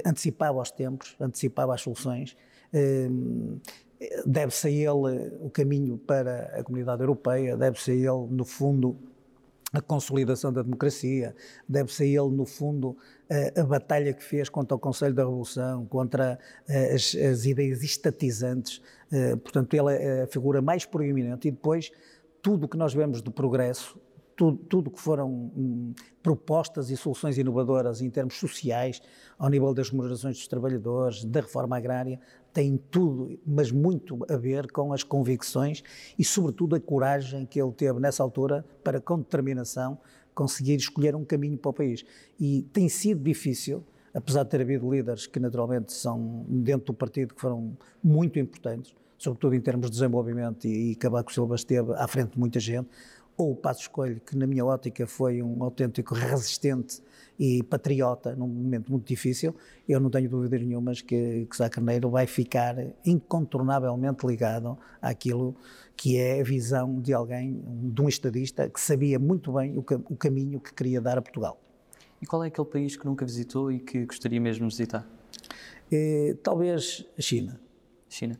antecipava 0.05 0.59
os 0.59 0.71
tempos, 0.71 1.15
antecipava 1.19 1.73
as 1.73 1.81
soluções. 1.81 2.35
Deve-se 4.25 4.67
a 4.67 4.71
ele 4.71 5.31
o 5.39 5.49
caminho 5.49 5.97
para 5.97 6.59
a 6.59 6.63
comunidade 6.63 7.01
europeia, 7.01 7.55
deve-se 7.55 7.91
a 7.91 7.93
ele, 7.93 8.27
no 8.31 8.43
fundo, 8.43 8.97
a 9.71 9.81
consolidação 9.81 10.53
da 10.53 10.61
democracia, 10.61 11.35
deve-se 11.67 12.03
a 12.03 12.05
ele, 12.05 12.29
no 12.29 12.45
fundo, 12.45 12.95
a, 13.29 13.61
a, 13.61 13.63
batalha 13.63 14.13
que 14.13 14.23
fez 14.23 14.47
contra 14.47 14.75
o 14.75 14.79
Conselho 14.79 15.13
da 15.13 15.23
Revolução, 15.23 15.85
contra 15.85 16.39
as, 16.67 17.15
as 17.15 17.45
ideias 17.45 17.81
estatizantes. 17.83 18.81
Portanto, 19.43 19.73
ele 19.75 19.93
é 19.93 20.23
a 20.23 20.27
figura 20.27 20.61
mais 20.61 20.85
proeminente. 20.85 21.47
E 21.47 21.51
depois, 21.51 21.91
tudo 22.43 22.65
o 22.65 22.67
que 22.67 22.77
nós 22.77 22.93
vemos 22.93 23.21
de 23.21 23.31
progresso, 23.31 23.97
tudo, 24.35 24.57
tudo 24.57 24.91
que 24.91 24.99
foram 24.99 25.29
hum, 25.29 25.93
propostas 26.21 26.89
e 26.89 26.97
soluções 26.97 27.37
inovadoras 27.37 28.01
em 28.01 28.09
termos 28.09 28.35
sociais, 28.35 29.01
ao 29.39 29.49
nível 29.49 29.73
das 29.73 29.89
remunerações 29.89 30.37
dos 30.37 30.47
trabalhadores, 30.47 31.23
da 31.23 31.39
reforma 31.39 31.77
agrária, 31.77 32.19
tem 32.51 32.77
tudo, 32.91 33.39
mas 33.47 33.71
muito 33.71 34.19
a 34.29 34.35
ver 34.35 34.69
com 34.71 34.91
as 34.91 35.03
convicções 35.03 35.83
e, 36.19 36.25
sobretudo, 36.25 36.75
a 36.75 36.81
coragem 36.81 37.45
que 37.45 37.61
ele 37.61 37.71
teve 37.71 37.99
nessa 38.01 38.21
altura 38.21 38.65
para, 38.83 38.99
com 38.99 39.17
determinação, 39.17 39.97
conseguir 40.35 40.75
escolher 40.75 41.15
um 41.15 41.23
caminho 41.23 41.57
para 41.57 41.69
o 41.69 41.73
país. 41.73 42.03
E 42.37 42.63
tem 42.73 42.89
sido 42.89 43.23
difícil, 43.23 43.85
apesar 44.13 44.43
de 44.43 44.49
ter 44.49 44.59
havido 44.59 44.91
líderes 44.91 45.25
que, 45.25 45.39
naturalmente, 45.39 45.93
são 45.93 46.45
dentro 46.49 46.87
do 46.87 46.93
partido 46.93 47.33
que 47.33 47.39
foram 47.39 47.77
muito 48.03 48.37
importantes, 48.37 48.93
sobretudo 49.23 49.55
em 49.55 49.61
termos 49.61 49.85
de 49.85 49.93
desenvolvimento, 49.93 50.67
e, 50.67 50.91
e 50.91 50.95
Cavaco 50.95 51.31
Silva 51.31 51.55
esteve 51.55 51.93
à 51.93 52.05
frente 52.07 52.33
de 52.33 52.39
muita 52.39 52.59
gente, 52.59 52.89
ou 53.37 53.53
o 53.53 53.55
Passo 53.55 53.81
Escolho, 53.81 54.19
que 54.19 54.35
na 54.35 54.45
minha 54.45 54.65
ótica 54.65 55.07
foi 55.07 55.41
um 55.41 55.63
autêntico 55.63 56.13
resistente 56.13 57.01
e 57.39 57.63
patriota 57.63 58.35
num 58.35 58.47
momento 58.47 58.91
muito 58.91 59.07
difícil, 59.07 59.55
eu 59.87 59.99
não 59.99 60.09
tenho 60.09 60.29
dúvidas 60.29 60.61
nenhumas 60.61 61.01
que, 61.01 61.47
que 61.49 61.55
Sá 61.55 61.69
Carneiro 61.69 62.09
vai 62.09 62.27
ficar 62.27 62.75
incontornavelmente 63.05 64.27
ligado 64.27 64.77
àquilo 65.01 65.55
que 65.95 66.17
é 66.17 66.41
a 66.41 66.43
visão 66.43 66.99
de 66.99 67.13
alguém, 67.13 67.63
de 67.93 68.01
um 68.01 68.09
estadista, 68.09 68.69
que 68.69 68.79
sabia 68.79 69.17
muito 69.17 69.53
bem 69.53 69.77
o, 69.77 69.85
o 70.09 70.17
caminho 70.17 70.59
que 70.59 70.73
queria 70.73 70.99
dar 70.99 71.17
a 71.17 71.21
Portugal. 71.21 71.59
E 72.21 72.25
qual 72.25 72.43
é 72.43 72.47
aquele 72.47 72.67
país 72.67 72.97
que 72.97 73.05
nunca 73.05 73.25
visitou 73.25 73.71
e 73.71 73.79
que 73.79 74.05
gostaria 74.05 74.39
mesmo 74.39 74.67
de 74.67 74.75
visitar? 74.75 75.07
Eh, 75.91 76.35
talvez 76.43 77.05
a 77.17 77.21
China. 77.21 77.59
China. 78.09 78.37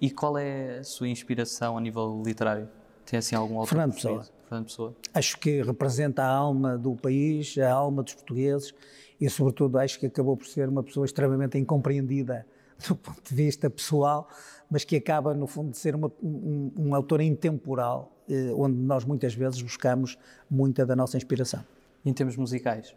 E 0.00 0.10
qual 0.10 0.36
é 0.36 0.78
a 0.78 0.84
sua 0.84 1.08
inspiração 1.08 1.76
a 1.76 1.80
nível 1.80 2.22
literário? 2.24 2.68
Tem 3.04 3.18
assim 3.18 3.34
algum 3.34 3.54
autor 3.54 3.68
Fernando 3.70 3.94
Pessoa. 3.94 4.26
Fernando 4.48 4.64
Pessoa. 4.66 4.96
Acho 5.14 5.38
que 5.38 5.62
representa 5.62 6.22
a 6.22 6.28
alma 6.28 6.76
do 6.76 6.94
país, 6.94 7.56
a 7.58 7.70
alma 7.70 8.02
dos 8.02 8.14
portugueses 8.14 8.74
e, 9.20 9.30
sobretudo, 9.30 9.78
acho 9.78 9.98
que 9.98 10.06
acabou 10.06 10.36
por 10.36 10.46
ser 10.46 10.68
uma 10.68 10.82
pessoa 10.82 11.06
extremamente 11.06 11.56
incompreendida 11.56 12.46
do 12.86 12.94
ponto 12.94 13.22
de 13.22 13.34
vista 13.34 13.70
pessoal, 13.70 14.28
mas 14.70 14.84
que 14.84 14.96
acaba, 14.96 15.32
no 15.34 15.46
fundo, 15.46 15.70
de 15.70 15.78
ser 15.78 15.94
uma, 15.94 16.12
um, 16.22 16.72
um, 16.76 16.94
autor 16.94 17.20
intemporal, 17.22 18.12
eh, 18.28 18.52
onde 18.54 18.76
nós 18.76 19.04
muitas 19.04 19.34
vezes 19.34 19.62
buscamos 19.62 20.18
muita 20.50 20.84
da 20.84 20.94
nossa 20.94 21.16
inspiração. 21.16 21.64
Em 22.04 22.12
termos 22.12 22.36
musicais? 22.36 22.94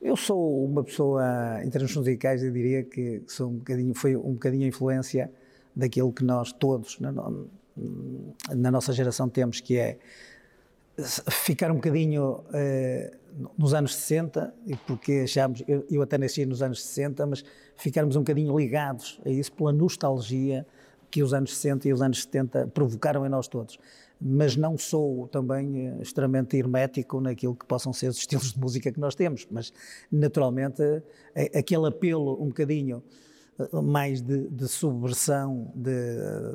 Eu 0.00 0.14
sou 0.14 0.62
uma 0.64 0.84
pessoa, 0.84 1.24
em 1.64 1.70
termos 1.70 1.96
musicais, 1.96 2.42
eu 2.42 2.52
diria 2.52 2.84
que 2.84 3.22
sou 3.26 3.48
um 3.48 3.56
bocadinho, 3.56 3.94
foi 3.94 4.14
um 4.14 4.34
bocadinho 4.34 4.64
a 4.64 4.68
influência 4.68 5.32
daquilo 5.76 6.10
que 6.10 6.24
nós 6.24 6.52
todos, 6.52 6.98
na 6.98 8.70
nossa 8.70 8.92
geração 8.92 9.28
temos, 9.28 9.60
que 9.60 9.76
é 9.76 9.98
ficar 11.30 11.70
um 11.70 11.74
bocadinho 11.74 12.42
eh, 12.54 13.12
nos 13.58 13.74
anos 13.74 13.94
60, 13.94 14.54
porque 14.86 15.22
achámos, 15.24 15.62
eu, 15.68 15.84
eu, 15.90 16.00
até 16.00 16.16
nasci 16.16 16.46
nos 16.46 16.62
anos 16.62 16.82
60, 16.82 17.26
mas 17.26 17.44
ficarmos 17.76 18.16
um 18.16 18.20
bocadinho 18.20 18.56
ligados 18.58 19.20
a 19.24 19.28
isso 19.28 19.52
pela 19.52 19.72
nostalgia 19.72 20.66
que 21.10 21.22
os 21.22 21.34
anos 21.34 21.56
60 21.56 21.88
e 21.88 21.92
os 21.92 22.00
anos 22.00 22.22
70 22.22 22.68
provocaram 22.68 23.26
em 23.26 23.28
nós 23.28 23.46
todos. 23.46 23.78
Mas 24.18 24.56
não 24.56 24.78
sou 24.78 25.28
também 25.28 25.88
eh, 25.88 25.98
extremamente 26.00 26.56
hermético 26.56 27.20
naquilo 27.20 27.54
que 27.54 27.66
possam 27.66 27.92
ser 27.92 28.08
os 28.08 28.16
estilos 28.16 28.54
de 28.54 28.58
música 28.58 28.90
que 28.90 28.98
nós 28.98 29.14
temos, 29.14 29.46
mas 29.50 29.70
naturalmente 30.10 30.82
eh, 31.34 31.58
aquele 31.58 31.88
apelo 31.88 32.42
um 32.42 32.48
bocadinho 32.48 33.02
mais 33.72 34.20
de, 34.20 34.48
de 34.48 34.68
subversão, 34.68 35.72
de, 35.74 35.90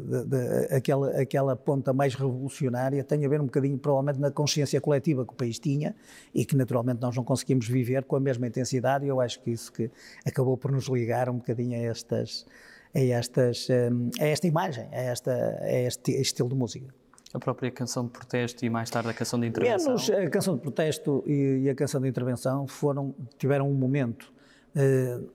de, 0.03 0.25
de, 0.25 0.75
aquela, 0.75 1.09
aquela 1.19 1.55
ponta 1.55 1.91
mais 1.91 2.13
revolucionária, 2.13 3.03
tem 3.03 3.25
a 3.25 3.29
ver 3.29 3.41
um 3.41 3.45
bocadinho, 3.45 3.77
provavelmente, 3.77 4.19
na 4.19 4.29
consciência 4.29 4.79
coletiva 4.79 5.25
que 5.25 5.33
o 5.33 5.35
país 5.35 5.57
tinha 5.57 5.95
e 6.33 6.45
que, 6.45 6.55
naturalmente, 6.55 7.01
nós 7.01 7.15
não 7.15 7.23
conseguimos 7.23 7.67
viver 7.67 8.03
com 8.03 8.15
a 8.15 8.19
mesma 8.19 8.47
intensidade. 8.47 9.05
E 9.05 9.07
eu 9.07 9.19
acho 9.19 9.41
que 9.41 9.51
isso 9.51 9.71
que 9.71 9.89
acabou 10.25 10.55
por 10.57 10.71
nos 10.71 10.87
ligar 10.87 11.29
um 11.29 11.37
bocadinho 11.37 11.75
a 11.77 11.81
estas. 11.81 12.45
A, 12.93 12.99
estas, 12.99 13.69
hum, 13.69 14.09
a 14.19 14.25
esta 14.25 14.45
imagem, 14.47 14.85
a, 14.91 14.97
esta, 14.97 15.31
a 15.61 15.71
este 15.71 16.11
estilo 16.19 16.49
de 16.49 16.55
música. 16.55 16.93
A 17.33 17.39
própria 17.39 17.71
canção 17.71 18.03
de 18.03 18.11
protesto 18.11 18.65
e 18.65 18.69
mais 18.69 18.89
tarde 18.89 19.09
a 19.09 19.13
canção 19.13 19.39
de 19.39 19.47
intervenção? 19.47 19.95
Menos 19.95 20.09
a 20.09 20.29
canção 20.29 20.55
de 20.55 20.61
protesto 20.61 21.23
e, 21.25 21.61
e 21.63 21.69
a 21.69 21.75
canção 21.75 22.01
de 22.01 22.09
intervenção 22.09 22.67
foram, 22.67 23.15
tiveram 23.37 23.69
um 23.69 23.73
momento 23.73 24.33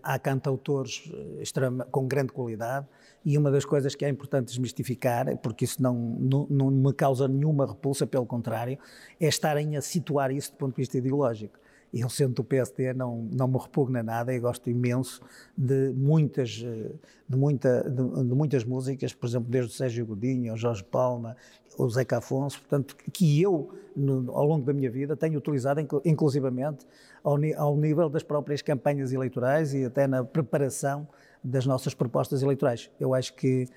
há 0.03 0.19
cantautores 0.19 1.11
eh, 1.13 1.85
com 1.91 2.07
grande 2.07 2.33
qualidade 2.33 2.87
e 3.25 3.37
uma 3.37 3.51
das 3.51 3.65
coisas 3.65 3.95
que 3.95 4.05
é 4.05 4.09
importante 4.09 4.47
desmistificar, 4.47 5.37
porque 5.39 5.65
isso 5.65 5.83
não, 5.83 5.95
não, 5.95 6.47
não, 6.49 6.71
me 6.71 6.93
causa 6.93 7.27
nenhuma 7.29 7.67
repulsa, 7.67 8.07
pelo 8.07 8.25
contrário, 8.25 8.79
é 9.21 9.27
estarem 9.27 9.77
a 9.77 9.83
situar 9.83 10.31
isso 10.31 10.53
do 10.53 10.57
ponto 10.57 10.71
de 10.71 10.83
vista 10.83 10.97
ideológico. 10.97 11.59
Eu, 11.93 12.09
sendo 12.09 12.35
do 12.35 12.45
PSD, 12.45 12.93
não, 12.93 13.29
não 13.33 13.49
me 13.49 13.59
repugna 13.59 14.03
nada 14.03 14.35
e 14.35 14.39
gosto 14.39 14.69
imenso 14.69 15.21
de 15.57 15.93
muitas, 15.95 16.63
eh, 16.65 16.93
de, 17.29 17.37
muita, 17.37 17.89
de, 17.89 18.25
de 18.25 18.35
muitas 18.35 18.65
músicas, 18.65 19.15
por 19.15 19.27
exemplo, 19.27 19.49
desde 19.51 19.73
o 19.73 19.75
Sérgio 19.75 20.05
Godinho, 20.05 20.53
o 20.53 20.57
Jorge 20.57 20.85
Palma, 20.85 21.37
o 21.79 21.89
Zeca 21.89 22.19
Afonso, 22.19 22.61
portanto, 22.61 22.97
que 23.13 23.41
eu, 23.41 23.71
no, 23.95 24.31
ao 24.33 24.45
longo 24.45 24.65
da 24.65 24.73
minha 24.73 24.91
vida, 24.91 25.17
tenho 25.17 25.39
utilizado, 25.39 25.81
inclusivamente, 26.05 26.87
ao, 27.23 27.37
ao 27.57 27.77
nível 27.77 28.09
das 28.09 28.23
próprias 28.23 28.63
campanhas 28.63 29.13
eleitorais 29.13 29.75
e 29.75 29.85
até 29.85 30.07
na 30.07 30.25
preparação 30.25 31.07
das 31.43 31.67
nossas 31.67 31.95
propostas 31.95 32.43
eleitorais. 32.43 32.91
Eu 32.99 33.15
acho 33.15 33.35
que 33.35 33.69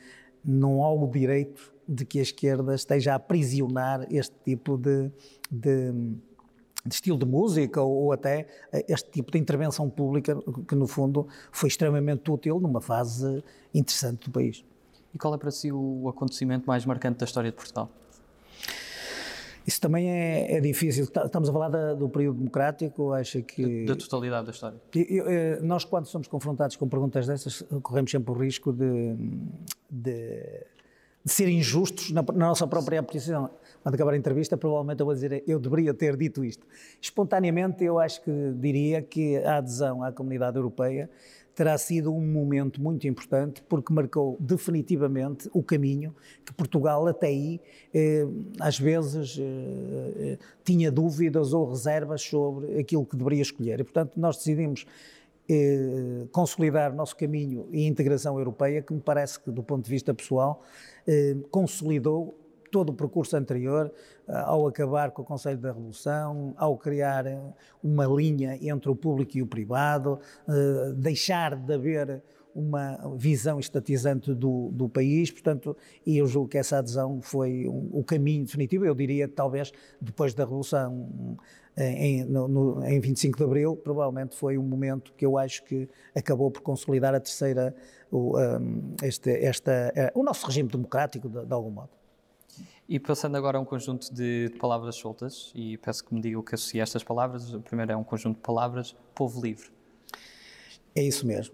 não 0.43 0.83
há 0.83 0.91
o 0.91 1.07
direito 1.07 1.73
de 1.87 2.05
que 2.05 2.19
a 2.19 2.21
esquerda 2.21 2.75
esteja 2.75 3.13
a 3.13 3.15
aprisionar 3.15 4.07
este 4.11 4.35
tipo 4.45 4.77
de, 4.77 5.11
de, 5.49 5.91
de 6.85 6.93
estilo 6.95 7.17
de 7.17 7.25
música 7.25 7.81
ou, 7.81 8.05
ou, 8.05 8.11
até 8.11 8.47
este 8.87 9.09
tipo 9.11 9.31
de 9.31 9.37
intervenção 9.37 9.89
pública 9.89 10.37
que, 10.67 10.75
no 10.75 10.87
fundo, 10.87 11.27
foi 11.51 11.67
extremamente 11.67 12.29
útil 12.31 12.59
numa 12.59 12.79
fase 12.79 13.43
interessante 13.73 14.25
do 14.25 14.31
país. 14.31 14.63
E 15.13 15.17
qual 15.17 15.33
é 15.33 15.37
para 15.37 15.51
si 15.51 15.71
o 15.71 16.07
acontecimento 16.07 16.65
mais 16.65 16.85
marcante 16.85 17.19
da 17.19 17.25
história 17.25 17.49
de 17.51 17.57
Portugal? 17.57 17.89
Isso 19.69 19.79
também 19.79 20.09
é, 20.09 20.57
é 20.57 20.59
difícil. 20.59 21.03
Estamos 21.03 21.47
a 21.47 21.53
falar 21.53 21.69
da, 21.69 21.93
do 21.93 22.09
período 22.09 22.37
democrático, 22.39 23.13
acho 23.13 23.43
que... 23.43 23.85
Da, 23.85 23.93
da 23.93 23.99
totalidade 23.99 24.45
da 24.47 24.51
história. 24.51 24.81
Eu, 24.95 25.29
eu, 25.29 25.63
nós, 25.63 25.83
quando 25.83 26.07
somos 26.07 26.27
confrontados 26.27 26.75
com 26.75 26.87
perguntas 26.87 27.27
dessas, 27.27 27.61
corremos 27.83 28.09
sempre 28.09 28.31
o 28.31 28.33
risco 28.33 28.73
de, 28.73 29.15
de, 29.87 30.65
de 31.23 31.31
ser 31.31 31.49
injustos 31.49 32.09
na, 32.09 32.23
na, 32.23 32.47
nossa 32.47 32.65
própria 32.65 33.03
posição. 33.03 33.49
Quando 33.81 33.95
acabar 33.95 34.13
a 34.13 34.17
entrevista, 34.17 34.57
provavelmente 34.57 34.99
eu 34.99 35.05
vou 35.05 35.15
dizer 35.15 35.43
eu 35.47 35.59
deveria 35.59 35.93
ter 35.93 36.17
dito 36.17 36.43
isto. 36.43 36.65
Espontaneamente, 37.01 37.83
eu 37.83 37.99
acho 37.99 38.21
que 38.21 38.31
diria 38.55 39.01
que 39.01 39.37
a 39.37 39.57
adesão 39.57 40.03
à 40.03 40.11
comunidade 40.11 40.57
europeia 40.57 41.09
terá 41.55 41.77
sido 41.77 42.13
um 42.13 42.25
momento 42.25 42.81
muito 42.81 43.05
importante 43.05 43.61
porque 43.67 43.93
marcou 43.93 44.37
definitivamente 44.39 45.49
o 45.53 45.61
caminho 45.61 46.15
que 46.45 46.53
Portugal 46.53 47.05
até 47.05 47.27
aí 47.27 47.59
eh, 47.93 48.25
às 48.61 48.79
vezes 48.79 49.37
eh, 49.37 49.43
eh, 49.43 50.37
tinha 50.63 50.89
dúvidas 50.89 51.51
ou 51.51 51.69
reservas 51.69 52.21
sobre 52.21 52.79
aquilo 52.79 53.05
que 53.05 53.17
deveria 53.17 53.41
escolher. 53.41 53.81
E, 53.81 53.83
portanto, 53.83 54.17
nós 54.17 54.37
decidimos 54.37 54.85
eh, 55.49 56.27
consolidar 56.31 56.93
o 56.93 56.95
nosso 56.95 57.15
caminho 57.15 57.67
e 57.71 57.87
integração 57.87 58.37
europeia, 58.37 58.83
que 58.83 58.93
me 58.93 59.01
parece 59.01 59.39
que, 59.39 59.49
do 59.49 59.63
ponto 59.63 59.83
de 59.83 59.89
vista 59.89 60.13
pessoal, 60.13 60.61
eh, 61.07 61.35
consolidou 61.49 62.38
todo 62.69 62.91
o 62.91 62.93
percurso 62.93 63.35
anterior, 63.35 63.91
eh, 64.27 64.33
ao 64.45 64.67
acabar 64.67 65.11
com 65.11 65.21
o 65.21 65.25
Conselho 65.25 65.57
da 65.57 65.69
Revolução, 65.71 66.53
ao 66.57 66.77
criar 66.77 67.25
eh, 67.25 67.39
uma 67.83 68.05
linha 68.05 68.57
entre 68.61 68.89
o 68.89 68.95
público 68.95 69.37
e 69.37 69.41
o 69.41 69.47
privado, 69.47 70.19
eh, 70.47 70.93
deixar 70.95 71.55
de 71.55 71.73
haver 71.73 72.23
uma 72.53 72.97
visão 73.15 73.59
estatizante 73.59 74.33
do, 74.33 74.69
do 74.71 74.89
país, 74.89 75.31
portanto, 75.31 75.77
e 76.05 76.17
eu 76.17 76.27
julgo 76.27 76.49
que 76.49 76.57
essa 76.57 76.79
adesão 76.79 77.21
foi 77.21 77.67
um, 77.67 77.89
o 77.93 78.03
caminho 78.03 78.43
definitivo, 78.43 78.85
eu 78.85 78.95
diria 78.95 79.27
talvez 79.27 79.71
depois 80.01 80.33
da 80.33 80.43
Revolução 80.43 81.37
em, 81.77 82.25
no, 82.25 82.83
em 82.83 82.99
25 82.99 83.37
de 83.37 83.43
Abril, 83.43 83.75
provavelmente 83.77 84.35
foi 84.35 84.57
um 84.57 84.63
momento 84.63 85.13
que 85.15 85.25
eu 85.25 85.37
acho 85.37 85.63
que 85.63 85.87
acabou 86.13 86.51
por 86.51 86.61
consolidar 86.61 87.15
a 87.15 87.19
terceira, 87.19 87.73
o, 88.11 88.37
um, 88.37 88.95
este, 89.03 89.29
esta, 89.29 89.93
o 90.13 90.23
nosso 90.23 90.45
regime 90.45 90.67
democrático, 90.67 91.29
de, 91.29 91.45
de 91.45 91.53
algum 91.53 91.69
modo. 91.69 91.98
E 92.91 92.99
passando 92.99 93.35
agora 93.37 93.59
a 93.59 93.61
um 93.61 93.65
conjunto 93.65 94.11
de, 94.11 94.51
palavras 94.59 94.95
soltas, 94.95 95.51
e 95.53 95.77
peço 95.77 96.03
que 96.03 96.11
me 96.11 96.19
diga 96.19 96.39
o 96.39 96.43
que 96.43 96.55
associa 96.55 96.81
estas 96.81 97.03
palavras. 97.03 97.53
O 97.53 97.61
primeiro 97.61 97.91
é 97.91 97.95
um 97.95 98.03
conjunto 98.03 98.37
de 98.37 98.41
palavras, 98.41 98.95
povo 99.13 99.39
livre. 99.39 99.69
É 100.95 101.03
isso 101.03 101.27
mesmo. 101.27 101.53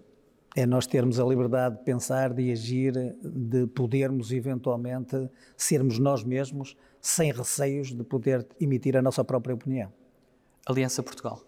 É 0.56 0.64
nós 0.64 0.86
termos 0.86 1.20
a 1.20 1.24
liberdade 1.26 1.76
de 1.76 1.84
pensar, 1.84 2.32
de 2.32 2.50
agir, 2.50 2.94
de 3.22 3.66
podermos 3.66 4.32
eventualmente 4.32 5.28
sermos 5.58 5.98
nós 5.98 6.24
mesmos, 6.24 6.74
sem 7.02 7.30
receios 7.30 7.92
de 7.92 8.02
poder 8.02 8.46
emitir 8.58 8.96
a 8.96 9.02
nossa 9.02 9.22
própria 9.22 9.54
opinião. 9.54 9.92
Aliança 10.64 11.02
Portugal. 11.02 11.45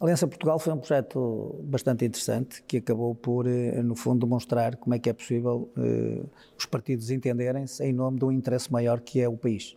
A 0.00 0.04
Aliança 0.04 0.28
Portugal 0.28 0.60
foi 0.60 0.72
um 0.72 0.78
projeto 0.78 1.58
bastante 1.64 2.04
interessante 2.04 2.62
que 2.62 2.76
acabou 2.76 3.16
por, 3.16 3.48
eh, 3.48 3.82
no 3.82 3.96
fundo, 3.96 4.24
demonstrar 4.24 4.76
como 4.76 4.94
é 4.94 4.98
que 4.98 5.10
é 5.10 5.12
possível 5.12 5.72
uh, 5.76 6.30
os 6.56 6.66
partidos 6.66 7.10
entenderem-se 7.10 7.84
em 7.84 7.92
nome 7.92 8.16
de 8.16 8.24
um 8.24 8.30
interesse 8.30 8.72
maior 8.72 9.00
que 9.00 9.20
é 9.20 9.28
o 9.28 9.36
país. 9.36 9.76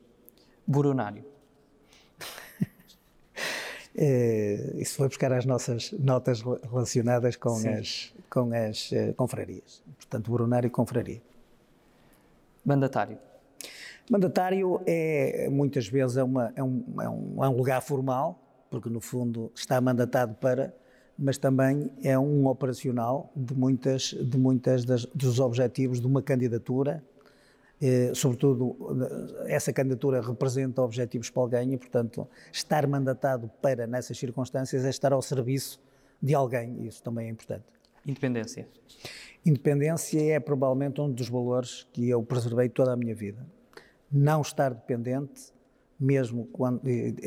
Buronário. 0.68 1.26
é, 3.96 4.74
isso 4.78 4.96
foi 4.96 5.08
buscar 5.08 5.34
as 5.34 5.44
nossas 5.44 5.92
notas 5.94 6.42
relacionadas 6.42 7.36
com 7.36 7.56
Sim. 7.56 7.70
as, 7.70 8.14
com 8.30 8.52
as 8.54 8.92
uh, 8.92 9.16
confrarias. 9.16 9.84
Portanto, 9.98 10.30
Buronário 10.30 10.68
e 10.68 10.70
confraria. 10.70 11.22
Mandatário. 12.64 13.18
Mandatário 14.08 14.82
é, 14.86 15.50
muitas 15.50 15.88
vezes, 15.88 16.18
é, 16.18 16.24
uma, 16.24 16.54
é, 16.56 16.62
um, 16.62 16.84
é, 17.02 17.10
um, 17.10 17.44
é 17.44 17.50
um 17.50 17.58
lugar 17.58 17.82
formal, 17.82 18.40
porque 18.72 18.90
no 18.90 19.02
fundo 19.02 19.52
está 19.54 19.80
mandatado 19.82 20.34
para, 20.36 20.74
mas 21.20 21.38
também 21.38 21.92
é 22.02 22.18
um 22.18 22.48
operacional 22.48 23.32
de 23.36 23.54
muitas, 23.54 24.16
de 24.20 24.38
muitas 24.38 24.86
das, 24.86 25.06
dos 25.08 25.40
objetivos 25.40 26.00
de 26.00 26.08
uma 26.08 26.22
candidatura, 26.22 27.04
eh, 27.82 28.14
sobretudo 28.16 28.76
essa 29.46 29.74
candidatura 29.74 30.22
representa 30.22 30.82
objetivos 30.82 31.30
para 31.30 31.44
alguém 31.44 31.74
e, 31.74 31.78
portanto, 31.78 32.28
estar 32.52 32.88
mandatado 32.88 33.52
para 33.62 33.86
nessas 33.86 34.18
circunstâncias 34.18 34.86
é 34.86 34.90
estar 34.90 35.12
ao 35.12 35.22
serviço 35.22 35.80
de 36.22 36.34
alguém, 36.34 36.84
e 36.84 36.88
isso 36.88 37.04
também 37.04 37.28
é 37.28 37.30
importante. 37.30 37.66
Independência. 38.06 38.68
Independência 39.46 40.22
é 40.34 40.40
provavelmente 40.40 41.02
um 41.02 41.12
dos 41.12 41.28
valores 41.28 41.86
que 41.92 42.10
eu 42.10 42.24
preservei 42.24 42.70
toda 42.70 42.94
a 42.94 42.96
minha 42.96 43.14
vida. 43.14 43.46
Não 44.10 44.42
estar 44.42 44.74
dependente 44.74 45.52
mesmo 46.02 46.48
quando, 46.52 46.82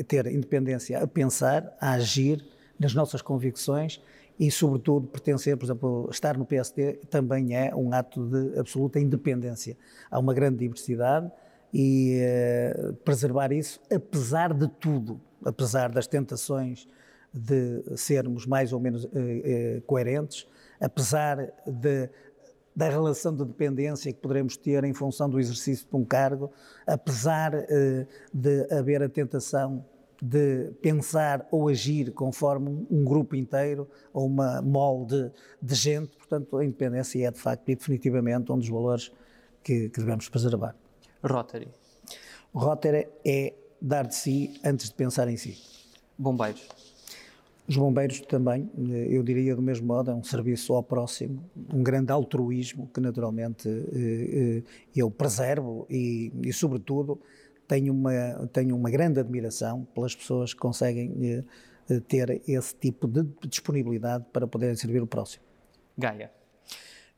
ter 0.07 0.27
independência 0.27 1.01
a 1.01 1.07
pensar, 1.07 1.75
a 1.79 1.93
agir 1.93 2.45
nas 2.77 2.93
nossas 2.93 3.21
convicções 3.21 4.01
e, 4.37 4.51
sobretudo, 4.51 5.07
pertencer, 5.07 5.55
por 5.55 5.65
exemplo, 5.65 6.09
estar 6.11 6.37
no 6.37 6.45
PSD 6.45 6.93
também 7.09 7.55
é 7.55 7.73
um 7.73 7.93
ato 7.93 8.25
de 8.27 8.59
absoluta 8.59 8.99
independência. 8.99 9.77
Há 10.11 10.19
uma 10.19 10.33
grande 10.33 10.57
diversidade 10.57 11.31
e 11.73 12.19
uh, 12.77 12.93
preservar 12.95 13.51
isso, 13.53 13.79
apesar 13.89 14.53
de 14.53 14.67
tudo, 14.67 15.19
apesar 15.43 15.89
das 15.89 16.05
tentações 16.05 16.87
de 17.33 17.81
sermos 17.97 18.45
mais 18.45 18.73
ou 18.73 18.79
menos 18.79 19.05
uh, 19.05 19.07
uh, 19.07 19.81
coerentes, 19.85 20.45
apesar 20.81 21.53
de 21.65 22.09
da 22.75 22.89
relação 22.89 23.33
de 23.33 23.45
dependência 23.45 24.11
que 24.11 24.19
poderemos 24.19 24.57
ter 24.57 24.83
em 24.83 24.93
função 24.93 25.29
do 25.29 25.39
exercício 25.39 25.87
de 25.87 25.95
um 25.95 26.03
cargo, 26.03 26.51
apesar 26.85 27.53
eh, 27.53 28.05
de 28.33 28.67
haver 28.73 29.01
a 29.01 29.07
tentação 29.07 29.85
de 30.21 30.71
pensar 30.81 31.47
ou 31.51 31.67
agir 31.67 32.11
conforme 32.11 32.85
um 32.89 33.03
grupo 33.03 33.35
inteiro 33.35 33.87
ou 34.13 34.25
uma 34.25 34.61
molde 34.61 35.31
de 35.61 35.75
gente. 35.75 36.15
Portanto, 36.17 36.57
a 36.57 36.65
independência 36.65 37.27
é 37.27 37.31
de 37.31 37.39
facto 37.39 37.69
e 37.69 37.75
definitivamente 37.75 38.51
um 38.51 38.57
dos 38.57 38.69
valores 38.69 39.11
que, 39.63 39.89
que 39.89 39.99
devemos 39.99 40.27
preservar. 40.29 40.75
Rotary. 41.23 41.69
Rotary 42.53 43.07
é 43.25 43.53
dar 43.81 44.07
de 44.07 44.15
si 44.15 44.59
antes 44.63 44.89
de 44.89 44.95
pensar 44.95 45.27
em 45.27 45.37
si. 45.37 45.57
Bombeiros. 46.17 46.94
Os 47.67 47.77
bombeiros 47.77 48.21
também, 48.21 48.69
eu 49.09 49.23
diria 49.23 49.55
do 49.55 49.61
mesmo 49.61 49.87
modo, 49.87 50.11
é 50.11 50.13
um 50.13 50.23
serviço 50.23 50.73
ao 50.73 50.83
próximo, 50.83 51.43
um 51.73 51.81
grande 51.81 52.11
altruísmo 52.11 52.87
que 52.93 53.01
naturalmente 53.01 53.67
eh, 53.67 54.59
eh, 54.59 54.63
eu 54.95 55.09
preservo 55.09 55.87
e, 55.89 56.31
e 56.43 56.53
sobretudo, 56.53 57.19
tenho 57.67 57.91
uma, 57.91 58.47
tenho 58.53 58.75
uma 58.75 58.91
grande 58.91 59.19
admiração 59.19 59.83
pelas 59.95 60.15
pessoas 60.15 60.53
que 60.53 60.59
conseguem 60.59 61.43
eh, 61.89 61.99
ter 62.07 62.39
esse 62.47 62.75
tipo 62.75 63.07
de 63.07 63.23
disponibilidade 63.47 64.25
para 64.31 64.45
poderem 64.45 64.75
servir 64.75 65.01
o 65.01 65.07
próximo. 65.07 65.43
Gaia. 65.97 66.31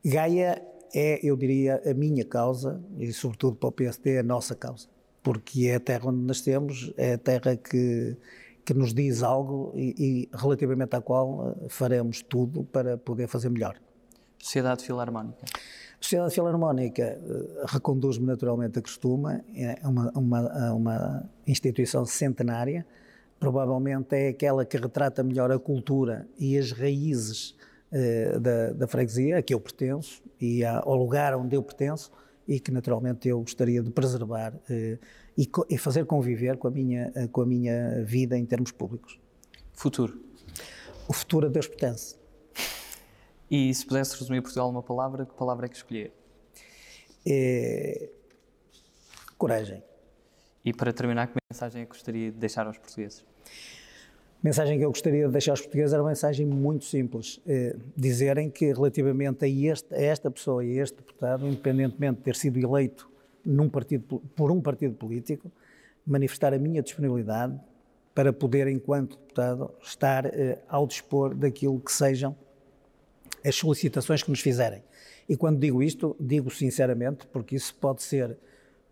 Gaia 0.02 0.62
é, 0.94 1.20
eu 1.22 1.36
diria, 1.36 1.82
a 1.84 1.92
minha 1.92 2.24
causa 2.24 2.82
e, 2.98 3.12
sobretudo, 3.12 3.56
para 3.56 3.68
o 3.68 3.72
PSD, 3.72 4.18
a 4.18 4.22
nossa 4.22 4.54
causa, 4.54 4.88
porque 5.22 5.66
é 5.66 5.74
a 5.74 5.80
terra 5.80 6.08
onde 6.08 6.24
nascemos, 6.24 6.92
é 6.96 7.14
a 7.14 7.18
terra 7.18 7.56
que 7.56 8.16
que 8.68 8.74
nos 8.74 8.92
diz 8.92 9.22
algo 9.22 9.72
e, 9.74 9.94
e, 9.98 10.36
relativamente 10.36 10.94
à 10.94 11.00
qual 11.00 11.56
eh, 11.56 11.68
faremos 11.70 12.20
tudo 12.20 12.64
para 12.64 12.98
poder 12.98 13.26
fazer 13.26 13.48
melhor. 13.48 13.80
Sociedade 14.38 14.84
Filarmónica. 14.84 15.46
A 15.46 16.02
Sociedade 16.02 16.34
Filarmónica 16.34 17.18
uh, 17.18 17.64
reconduz-me 17.66 18.26
naturalmente 18.26 18.78
a 18.78 18.82
costume, 18.82 19.40
é 19.56 19.80
uma, 19.82 20.12
uma, 20.14 20.72
uma 20.74 21.30
instituição 21.46 22.04
centenária, 22.04 22.86
provavelmente 23.40 24.14
é 24.14 24.28
aquela 24.28 24.66
que 24.66 24.76
retrata 24.76 25.22
melhor 25.22 25.50
a 25.50 25.58
cultura 25.58 26.28
e 26.38 26.58
as 26.58 26.70
raízes 26.70 27.56
uh, 27.90 28.38
da, 28.38 28.74
da, 28.74 28.86
freguesia 28.86 29.38
a 29.38 29.42
que 29.42 29.54
eu 29.54 29.60
pertenço 29.60 30.22
e 30.38 30.62
ao 30.62 30.94
lugar 30.94 31.34
onde 31.34 31.56
eu 31.56 31.62
pertenço 31.62 32.12
e 32.48 32.58
que 32.58 32.72
naturalmente 32.72 33.28
eu 33.28 33.38
gostaria 33.40 33.82
de 33.82 33.90
preservar 33.90 34.54
uh, 34.54 34.98
e, 35.36 35.50
e 35.68 35.76
fazer 35.76 36.06
conviver 36.06 36.56
com 36.56 36.66
a, 36.66 36.70
minha, 36.70 37.12
eh, 37.14 37.28
com 37.28 37.42
a 37.42 37.46
minha 37.46 38.02
vida 38.04 38.36
em 38.36 38.44
termos 38.46 38.72
públicos. 38.72 39.20
Futuro? 39.74 40.18
O 41.06 41.12
futuro 41.12 41.46
a 41.46 41.50
Deus 41.50 41.68
pertence. 41.68 42.16
E 43.50 43.72
se 43.72 43.86
pudesse 43.86 44.18
resumir 44.18 44.40
Portugal 44.40 44.72
numa 44.72 44.82
palavra, 44.82 45.26
que 45.26 45.34
palavra 45.34 45.66
é 45.66 45.68
que 45.68 45.76
escolher? 45.76 46.12
É... 47.26 48.10
Coragem. 49.36 49.82
E 50.64 50.72
para 50.72 50.92
terminar, 50.92 51.28
que 51.28 51.34
mensagem 51.52 51.82
é 51.82 51.84
que 51.84 51.92
gostaria 51.92 52.32
de 52.32 52.38
deixar 52.38 52.66
aos 52.66 52.78
portugueses? 52.78 53.24
A 54.38 54.46
mensagem 54.46 54.78
que 54.78 54.84
eu 54.84 54.90
gostaria 54.90 55.26
de 55.26 55.32
deixar 55.32 55.50
aos 55.50 55.60
portugueses 55.60 55.92
era 55.92 56.00
uma 56.00 56.10
mensagem 56.10 56.46
muito 56.46 56.84
simples. 56.84 57.40
É, 57.44 57.74
dizerem 57.96 58.48
que 58.48 58.72
relativamente 58.72 59.44
a, 59.44 59.48
este, 59.48 59.92
a 59.92 60.00
esta 60.00 60.30
pessoa 60.30 60.64
e 60.64 60.78
a 60.78 60.82
este 60.84 60.96
deputado, 60.96 61.44
independentemente 61.44 62.18
de 62.18 62.22
ter 62.22 62.36
sido 62.36 62.56
eleito 62.56 63.10
num 63.44 63.68
partido, 63.68 64.22
por 64.36 64.52
um 64.52 64.60
partido 64.60 64.94
político, 64.94 65.50
manifestar 66.06 66.54
a 66.54 66.58
minha 66.58 66.80
disponibilidade 66.80 67.58
para 68.14 68.32
poder, 68.32 68.68
enquanto 68.68 69.18
deputado, 69.18 69.72
estar 69.82 70.26
eh, 70.26 70.58
ao 70.68 70.86
dispor 70.86 71.34
daquilo 71.34 71.80
que 71.80 71.90
sejam 71.90 72.36
as 73.44 73.56
solicitações 73.56 74.22
que 74.22 74.30
nos 74.30 74.40
fizerem. 74.40 74.84
E 75.28 75.36
quando 75.36 75.58
digo 75.58 75.82
isto, 75.82 76.16
digo 76.18 76.48
sinceramente, 76.50 77.26
porque 77.26 77.56
isso 77.56 77.74
pode 77.74 78.02
ser 78.02 78.36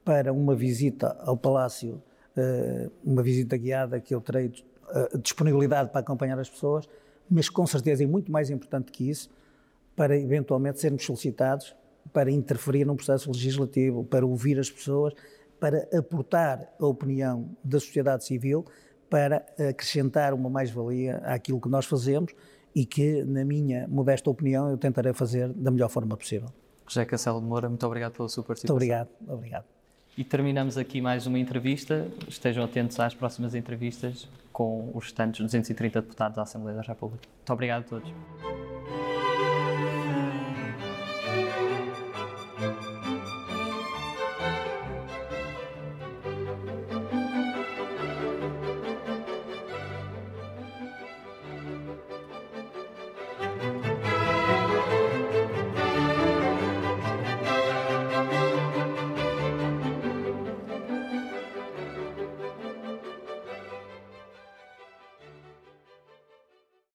para 0.05 0.33
uma 0.33 0.57
visita 0.57 1.17
ao 1.21 1.37
Palácio, 1.37 2.03
eh, 2.37 2.91
uma 3.05 3.23
visita 3.23 3.57
guiada 3.57 4.01
que 4.01 4.15
eu 4.15 4.21
terei 4.21 4.47
eh, 4.47 4.63
disponibilidade 5.23 5.91
para 5.91 6.01
acompanhar 6.01 6.39
as 6.39 6.49
pessoas, 6.49 6.89
mas 7.31 7.49
com 7.49 7.67
certeza, 7.67 8.03
e 8.03 8.07
muito 8.07 8.31
mais 8.31 8.51
importante 8.51 8.93
que 8.93 9.09
isso, 9.09 9.31
para 9.95 10.17
eventualmente 10.17 10.81
sermos 10.81 11.05
solicitados 11.05 11.75
para 12.13 12.31
interferir 12.31 12.85
num 12.85 12.97
processo 12.97 13.31
legislativo, 13.31 14.05
para 14.05 14.25
ouvir 14.25 14.59
as 14.59 14.71
pessoas, 14.71 15.13
para 15.59 15.89
aportar 15.93 16.73
a 16.79 16.87
opinião 16.87 17.49
da 17.65 17.81
sociedade 17.81 18.25
civil, 18.25 18.65
para 19.11 19.45
acrescentar 19.59 20.35
uma 20.35 20.51
mais-valia 20.51 21.17
àquilo 21.25 21.61
que 21.61 21.69
nós 21.69 21.87
fazemos 21.87 22.33
e 22.75 22.85
que, 22.85 23.25
na 23.25 23.45
minha 23.45 23.89
modesta 23.89 24.31
opinião, 24.31 24.71
eu 24.71 24.77
tentarei 24.77 25.13
fazer 25.13 25.49
da 25.53 25.71
melhor 25.71 25.89
forma 25.89 26.17
possível. 26.17 26.49
José 26.87 27.05
Castelo 27.05 27.41
de 27.41 27.47
Moura, 27.47 27.69
muito 27.69 27.85
obrigado 27.87 28.13
pela 28.13 28.29
sua 28.29 28.45
participação. 28.45 28.75
Muito 28.75 28.85
obrigado, 28.85 29.09
obrigado. 29.29 29.65
E 30.17 30.25
terminamos 30.25 30.79
aqui 30.79 31.01
mais 31.01 31.27
uma 31.27 31.39
entrevista. 31.39 32.07
Estejam 32.29 32.65
atentos 32.65 32.99
às 33.01 33.15
próximas 33.15 33.55
entrevistas 33.55 34.29
com 34.57 34.91
os 34.95 35.05
restantes 35.05 35.43
230 35.43 36.01
deputados 36.01 36.37
da 36.37 36.43
Assembleia 36.45 36.79
da 36.79 36.83
República. 36.83 37.29
Muito 37.29 37.53
obrigado 37.53 37.83
a 37.83 37.89
todos. 37.89 38.76